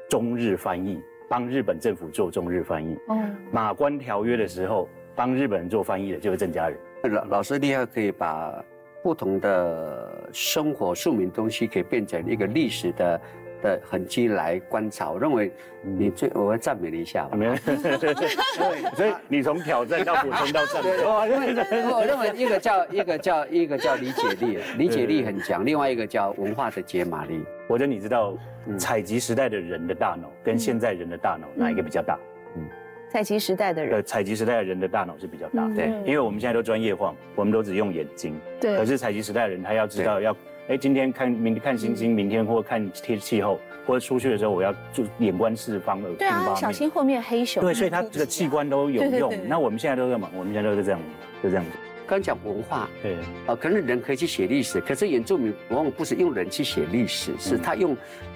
[0.07, 2.95] 中日翻译，帮日本政府做中日翻译。
[3.07, 3.17] 哦，
[3.51, 6.77] 马关条约的时候，帮日本人做翻译的就是郑家人。
[7.11, 8.63] 老老师厉害，可以把
[9.01, 13.19] 不同的生活庶民东西，可以变成一个历史的。
[13.61, 15.51] 的痕迹来观察，我认为
[15.81, 17.27] 你最，我要赞美你一下。
[17.33, 17.55] 没有，
[18.95, 20.89] 所以你从挑战到补充到赞美。
[21.03, 27.43] 我认为，我认为一个叫一个叫一个叫理解力，理解力很强；另外一个叫文化的解码力。
[27.67, 28.33] 我觉得你知道，
[28.77, 32.17] 采集时代的人的大脑跟现在人的大脑哪一个比较大？
[32.55, 32.67] 嗯，
[33.09, 33.95] 采集时代的人。
[33.95, 35.67] 呃，采集时代的人的大脑是比较大。
[35.75, 38.39] 对，因为我们现在都专业化，我们都只用眼睛。
[38.59, 38.75] 对。
[38.77, 40.35] 可是采集时代的人，他要知道要。
[40.67, 47.61] 哎，今天看明看星星，明天或看天气候，或者出去的时候，我要就眼观四方，耳听八面，小心后面黑熊。
[47.61, 49.33] 对，所以他这个器官都有用。
[49.47, 50.99] 那我们现在都在忙，我们现在都是这样，
[51.43, 51.71] 就这样子。
[52.07, 53.15] 刚讲文化，对，
[53.47, 57.95] 啊，可能人可以去写历史，可是原住民往往不是用人去写历史，是他用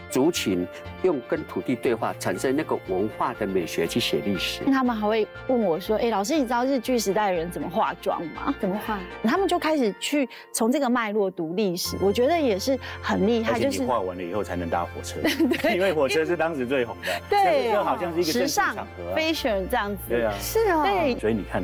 [0.10, 0.68] 族群、
[1.04, 4.64] 用跟土地对话，产生那个文化的美学去写历史。
[4.66, 8.54] 他们还会问我说：“哎，老师，你知道日剧时代的人怎么化妆吗？
[8.60, 13.60] 怎么化？”他们就开始去从这个脉络读历史，我觉得也是很厉害。
[13.60, 15.20] 就是画完了以后才能搭火车，
[15.74, 20.02] 因为火车是当时最红的，对，就好像是一个时尚场合，fashion 这样子。
[20.10, 21.64] 对啊，是啊，对，所以你看。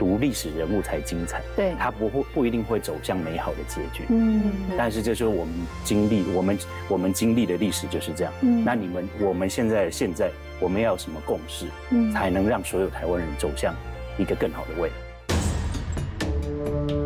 [0.00, 1.42] 读历史人物才精彩。
[1.54, 1.74] 对。
[1.78, 4.06] 他不会不一定会走向美好的结局。
[4.08, 4.42] 嗯。
[4.76, 8.32] 但是这就是我们经历我们我们经历的历史就是这样。
[8.40, 8.64] 嗯。
[8.64, 12.10] 那你们我们现在现在我们要有什么共识嗯。
[12.10, 13.74] 才能让所有台湾人走向
[14.18, 16.99] 一个更好的未来？